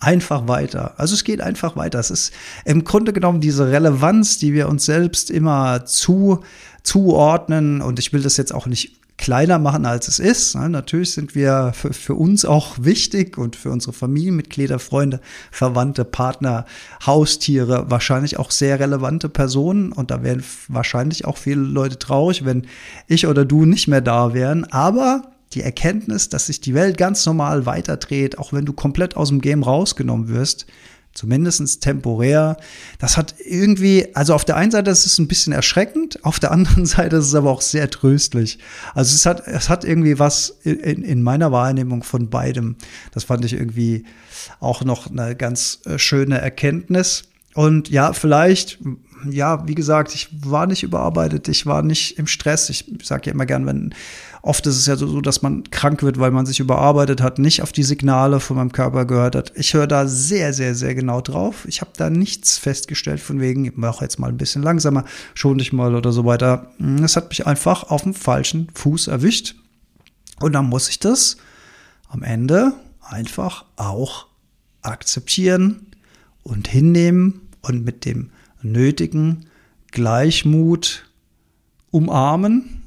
einfach 0.00 0.46
weiter. 0.48 0.94
Also 0.98 1.14
es 1.14 1.24
geht 1.24 1.40
einfach 1.40 1.76
weiter. 1.76 1.98
Es 1.98 2.11
ist 2.11 2.32
im 2.64 2.85
Grunde 2.85 3.12
genommen 3.12 3.40
diese 3.40 3.70
Relevanz, 3.70 4.38
die 4.38 4.52
wir 4.52 4.68
uns 4.68 4.85
selbst 4.85 5.30
immer 5.30 5.85
zu, 5.87 6.42
zuordnen. 6.82 7.80
Und 7.80 7.98
ich 7.98 8.12
will 8.12 8.22
das 8.22 8.37
jetzt 8.37 8.54
auch 8.54 8.66
nicht 8.66 8.96
kleiner 9.18 9.59
machen, 9.59 9.87
als 9.87 10.09
es 10.09 10.18
ist. 10.18 10.54
Natürlich 10.54 11.12
sind 11.12 11.35
wir 11.35 11.72
für, 11.74 11.92
für 11.92 12.14
uns 12.14 12.44
auch 12.44 12.76
wichtig 12.80 13.38
und 13.38 13.56
für 13.56 13.70
unsere 13.70 13.94
Familienmitglieder, 13.94 14.78
Freunde, 14.78 15.20
Verwandte, 15.50 16.04
Partner, 16.04 16.66
Haustiere 17.04 17.90
wahrscheinlich 17.90 18.38
auch 18.38 18.50
sehr 18.50 18.78
relevante 18.78 19.28
Personen. 19.28 19.92
Und 19.92 20.11
da 20.11 20.22
wären 20.22 20.44
wahrscheinlich 20.68 21.24
auch 21.24 21.38
viele 21.38 21.62
Leute 21.62 21.98
traurig, 21.98 22.44
wenn 22.44 22.66
ich 23.06 23.26
oder 23.26 23.44
du 23.44 23.64
nicht 23.64 23.88
mehr 23.88 24.02
da 24.02 24.35
wären. 24.35 24.64
Aber 24.64 25.22
die 25.57 25.62
Erkenntnis, 25.62 26.29
dass 26.29 26.47
sich 26.47 26.61
die 26.61 26.75
Welt 26.75 26.99
ganz 26.99 27.25
normal 27.27 27.66
weiterdreht, 27.66 28.38
auch 28.38 28.53
wenn 28.53 28.66
du 28.66 28.73
komplett 28.73 29.16
aus 29.16 29.31
dem 29.31 29.40
Game 29.40 29.62
rausgenommen 29.62 30.29
wirst, 30.29 30.66
zumindest 31.14 31.83
temporär. 31.83 32.59
Das 32.99 33.16
hat 33.16 33.35
irgendwie, 33.38 34.14
also 34.14 34.35
auf 34.35 34.45
der 34.45 34.57
einen 34.57 34.71
Seite 34.71 34.90
ist 34.90 35.07
es 35.07 35.19
ein 35.19 35.29
bisschen 35.29 35.53
erschreckend, 35.53 36.25
auf 36.25 36.38
der 36.38 36.53
anderen 36.53 36.87
Seite 36.87 37.16
ist 37.16 37.27
es 37.27 37.35
aber 37.35 37.51
auch 37.51 37.62
sehr 37.62 37.90
tröstlich. 37.90 38.59
Also 38.95 39.14
es 39.14 39.27
hat, 39.27 39.49
es 39.49 39.69
hat 39.69 39.85
irgendwie 39.85 40.19
was 40.19 40.59
in, 40.62 41.03
in 41.03 41.23
meiner 41.23 41.51
Wahrnehmung 41.51 42.03
von 42.03 42.29
beidem. 42.29 42.77
Das 43.12 43.25
fand 43.25 43.45
ich 43.45 43.55
irgendwie 43.55 44.05
auch 44.61 44.85
noch 44.85 45.11
eine 45.11 45.35
ganz 45.35 45.81
äh, 45.87 45.99
schöne 45.99 46.38
Erkenntnis. 46.38 47.25
Und 47.57 47.88
ja, 47.88 48.12
vielleicht 48.12 48.79
ja, 49.31 49.66
wie 49.66 49.75
gesagt, 49.75 50.14
ich 50.14 50.29
war 50.45 50.66
nicht 50.66 50.83
überarbeitet, 50.83 51.49
ich 51.49 51.66
war 51.66 51.83
nicht 51.83 52.19
im 52.19 52.27
Stress. 52.27 52.69
Ich 52.71 52.85
sage 53.03 53.27
ja 53.27 53.33
immer 53.33 53.47
gern, 53.47 53.66
wenn 53.66 53.95
oft 54.42 54.66
ist 54.66 54.77
es 54.77 54.87
ja 54.87 54.97
so, 54.97 55.21
dass 55.21 55.42
man 55.42 55.64
krank 55.71 56.03
wird, 56.03 56.19
weil 56.19 56.31
man 56.31 56.47
sich 56.47 56.61
überarbeitet 56.61 57.21
hat, 57.21 57.38
nicht 57.38 57.62
auf 57.62 57.73
die 57.73 57.83
Signale 57.83 58.40
von 58.40 58.57
meinem 58.57 58.73
Körper 58.73 59.05
gehört 59.05 59.35
hat. 59.35 59.53
Ich 59.57 59.75
höre 59.75 59.87
da 59.87 60.07
sehr, 60.07 60.53
sehr, 60.53 60.75
sehr 60.75 60.95
genau 60.95 61.21
drauf. 61.21 61.66
Ich 61.66 61.81
habe 61.81 61.90
da 61.97 62.11
nichts 62.11 62.59
festgestellt 62.59 63.21
von 63.21 63.40
wegen, 63.40 63.64
ich 63.64 63.77
mache 63.77 64.05
jetzt 64.05 64.19
mal 64.19 64.29
ein 64.29 64.37
bisschen 64.37 64.62
langsamer, 64.62 65.05
schon 65.35 65.59
dich 65.59 65.73
mal 65.73 65.95
oder 65.95 66.12
so 66.12 66.25
weiter. 66.25 66.71
Es 67.03 67.16
hat 67.16 67.31
mich 67.31 67.47
einfach 67.47 67.85
auf 67.85 68.03
dem 68.03 68.14
falschen 68.14 68.69
Fuß 68.75 69.09
erwischt. 69.09 69.57
Und 70.40 70.53
dann 70.53 70.66
muss 70.66 70.88
ich 70.88 71.01
das 71.01 71.38
am 72.09 72.23
Ende 72.23 72.73
einfach 73.01 73.64
auch 73.77 74.27
akzeptieren 74.83 75.87
und 76.42 76.69
hinnehmen 76.69 77.45
und 77.66 77.85
mit 77.85 78.05
dem 78.05 78.31
nötigen 78.62 79.46
Gleichmut 79.90 81.09
umarmen 81.90 82.83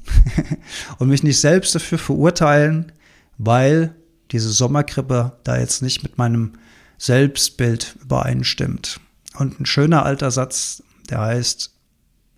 und 0.98 1.08
mich 1.08 1.22
nicht 1.22 1.40
selbst 1.40 1.74
dafür 1.74 1.98
verurteilen, 1.98 2.92
weil 3.38 3.94
diese 4.30 4.50
Sommergrippe 4.50 5.32
da 5.44 5.58
jetzt 5.58 5.82
nicht 5.82 6.02
mit 6.02 6.18
meinem 6.18 6.52
Selbstbild 6.98 7.96
übereinstimmt. 8.02 9.00
Und 9.36 9.60
ein 9.60 9.66
schöner 9.66 10.04
alter 10.04 10.30
Satz, 10.30 10.82
der 11.08 11.20
heißt, 11.20 11.74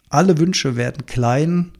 alle 0.09 0.38
Wünsche 0.38 0.76
werden 0.76 1.07
klein, 1.07 1.72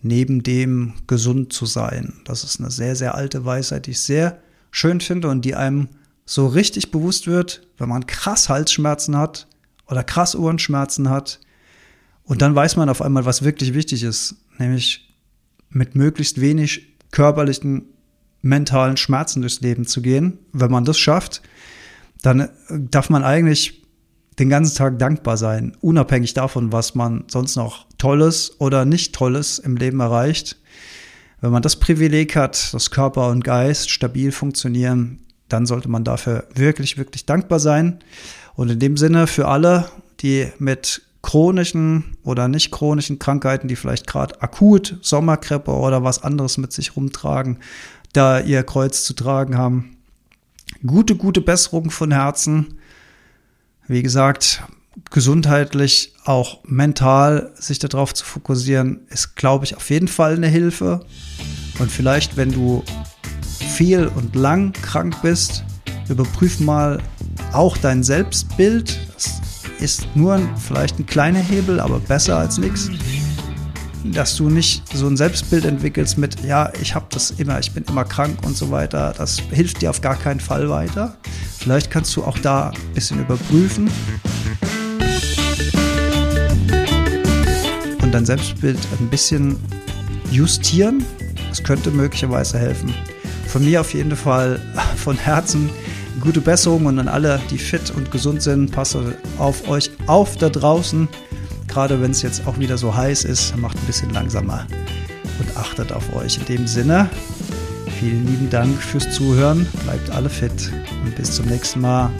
neben 0.00 0.42
dem 0.42 0.94
gesund 1.06 1.52
zu 1.52 1.66
sein. 1.66 2.20
Das 2.24 2.44
ist 2.44 2.60
eine 2.60 2.70
sehr, 2.70 2.96
sehr 2.96 3.14
alte 3.14 3.44
Weisheit, 3.44 3.86
die 3.86 3.92
ich 3.92 4.00
sehr 4.00 4.40
schön 4.70 5.00
finde 5.00 5.28
und 5.28 5.44
die 5.44 5.54
einem 5.54 5.88
so 6.24 6.46
richtig 6.46 6.90
bewusst 6.90 7.26
wird, 7.26 7.66
wenn 7.78 7.88
man 7.88 8.06
krass 8.06 8.48
Halsschmerzen 8.48 9.16
hat 9.16 9.48
oder 9.88 10.04
krass 10.04 10.36
Ohrenschmerzen 10.36 11.10
hat. 11.10 11.40
Und 12.24 12.42
dann 12.42 12.54
weiß 12.54 12.76
man 12.76 12.88
auf 12.88 13.02
einmal, 13.02 13.24
was 13.24 13.42
wirklich 13.42 13.74
wichtig 13.74 14.02
ist, 14.02 14.36
nämlich 14.58 15.14
mit 15.70 15.94
möglichst 15.94 16.40
wenig 16.40 16.96
körperlichen, 17.10 17.86
mentalen 18.42 18.96
Schmerzen 18.96 19.40
durchs 19.40 19.60
Leben 19.60 19.86
zu 19.86 20.02
gehen. 20.02 20.38
Wenn 20.52 20.70
man 20.70 20.84
das 20.84 20.98
schafft, 20.98 21.42
dann 22.22 22.48
darf 22.68 23.10
man 23.10 23.24
eigentlich 23.24 23.82
den 24.38 24.48
ganzen 24.48 24.76
Tag 24.76 24.98
dankbar 24.98 25.36
sein, 25.36 25.76
unabhängig 25.80 26.34
davon, 26.34 26.70
was 26.72 26.94
man 26.94 27.24
sonst 27.28 27.56
noch 27.56 27.86
Tolles 27.98 28.60
oder 28.60 28.84
nicht 28.84 29.14
Tolles 29.14 29.58
im 29.58 29.76
Leben 29.76 30.00
erreicht. 30.00 30.56
Wenn 31.40 31.50
man 31.50 31.62
das 31.62 31.76
Privileg 31.76 32.36
hat, 32.36 32.72
dass 32.74 32.90
Körper 32.90 33.28
und 33.28 33.42
Geist 33.42 33.90
stabil 33.90 34.32
funktionieren, 34.32 35.20
dann 35.48 35.66
sollte 35.66 35.88
man 35.88 36.04
dafür 36.04 36.46
wirklich, 36.54 36.98
wirklich 36.98 37.26
dankbar 37.26 37.60
sein. 37.60 37.98
Und 38.54 38.70
in 38.70 38.78
dem 38.78 38.96
Sinne 38.96 39.26
für 39.26 39.48
alle, 39.48 39.88
die 40.20 40.48
mit 40.58 41.02
chronischen 41.22 42.16
oder 42.22 42.48
nicht 42.48 42.70
chronischen 42.70 43.18
Krankheiten, 43.18 43.68
die 43.68 43.76
vielleicht 43.76 44.06
gerade 44.06 44.40
akut 44.40 44.98
Sommerkrippe 45.02 45.72
oder 45.72 46.04
was 46.04 46.22
anderes 46.22 46.58
mit 46.58 46.72
sich 46.72 46.96
rumtragen, 46.96 47.58
da 48.12 48.40
ihr 48.40 48.62
Kreuz 48.62 49.04
zu 49.04 49.14
tragen 49.14 49.56
haben. 49.56 49.96
Gute, 50.86 51.16
gute 51.16 51.40
Besserung 51.40 51.90
von 51.90 52.12
Herzen. 52.12 52.78
Wie 53.86 54.02
gesagt, 54.02 54.62
gesundheitlich, 55.10 56.14
auch 56.24 56.60
mental 56.64 57.52
sich 57.54 57.78
darauf 57.78 58.14
zu 58.14 58.24
fokussieren, 58.24 59.00
ist, 59.08 59.36
glaube 59.36 59.64
ich, 59.64 59.76
auf 59.76 59.90
jeden 59.90 60.08
Fall 60.08 60.34
eine 60.34 60.48
Hilfe. 60.48 61.00
Und 61.78 61.90
vielleicht, 61.90 62.36
wenn 62.36 62.52
du 62.52 62.84
viel 63.78 64.08
und 64.08 64.34
lang 64.34 64.72
krank 64.72 65.22
bist, 65.22 65.62
überprüf 66.08 66.58
mal 66.58 66.98
auch 67.52 67.76
dein 67.76 68.02
Selbstbild. 68.02 68.98
Das 69.14 69.40
ist 69.78 70.08
nur 70.16 70.40
vielleicht 70.56 70.98
ein 70.98 71.06
kleiner 71.06 71.38
Hebel, 71.38 71.78
aber 71.78 72.00
besser 72.00 72.38
als 72.38 72.58
nichts. 72.58 72.90
Dass 74.02 74.34
du 74.34 74.50
nicht 74.50 74.82
so 74.92 75.06
ein 75.06 75.16
Selbstbild 75.16 75.64
entwickelst 75.64 76.18
mit, 76.18 76.42
ja, 76.44 76.72
ich 76.82 76.96
habe 76.96 77.06
das 77.10 77.30
immer, 77.30 77.60
ich 77.60 77.70
bin 77.70 77.84
immer 77.84 78.04
krank 78.04 78.38
und 78.44 78.56
so 78.56 78.72
weiter. 78.72 79.14
Das 79.16 79.38
hilft 79.52 79.80
dir 79.80 79.90
auf 79.90 80.00
gar 80.00 80.16
keinen 80.16 80.40
Fall 80.40 80.68
weiter. 80.68 81.16
Vielleicht 81.58 81.88
kannst 81.88 82.16
du 82.16 82.24
auch 82.24 82.38
da 82.38 82.70
ein 82.70 82.94
bisschen 82.94 83.20
überprüfen. 83.20 83.88
Und 88.02 88.12
dein 88.12 88.26
Selbstbild 88.26 88.80
ein 88.98 89.08
bisschen 89.08 89.54
justieren. 90.32 91.04
Das 91.48 91.62
könnte 91.62 91.92
möglicherweise 91.92 92.58
helfen. 92.58 92.92
Von 93.48 93.64
mir 93.64 93.80
auf 93.80 93.94
jeden 93.94 94.14
Fall 94.14 94.60
von 94.96 95.16
Herzen 95.16 95.70
gute 96.20 96.40
Besserung 96.40 96.86
und 96.86 96.98
an 96.98 97.08
alle, 97.08 97.40
die 97.50 97.58
fit 97.58 97.90
und 97.96 98.10
gesund 98.10 98.42
sind. 98.42 98.72
Passe 98.72 99.16
auf 99.38 99.68
euch 99.68 99.90
auf 100.06 100.36
da 100.36 100.48
draußen. 100.48 101.08
Gerade 101.66 102.00
wenn 102.00 102.10
es 102.10 102.22
jetzt 102.22 102.46
auch 102.46 102.58
wieder 102.58 102.78
so 102.78 102.94
heiß 102.94 103.24
ist, 103.24 103.56
macht 103.56 103.76
ein 103.76 103.86
bisschen 103.86 104.10
langsamer 104.10 104.66
und 105.38 105.56
achtet 105.56 105.92
auf 105.92 106.14
euch. 106.14 106.38
In 106.38 106.44
dem 106.46 106.66
Sinne, 106.66 107.08
vielen 107.98 108.26
lieben 108.26 108.50
Dank 108.50 108.80
fürs 108.82 109.10
Zuhören. 109.10 109.66
Bleibt 109.84 110.10
alle 110.10 110.30
fit 110.30 110.72
und 111.04 111.14
bis 111.14 111.32
zum 111.32 111.46
nächsten 111.46 111.80
Mal. 111.80 112.10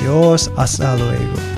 Adios, 0.00 0.50
hasta 0.56 0.94
luego. 0.94 1.57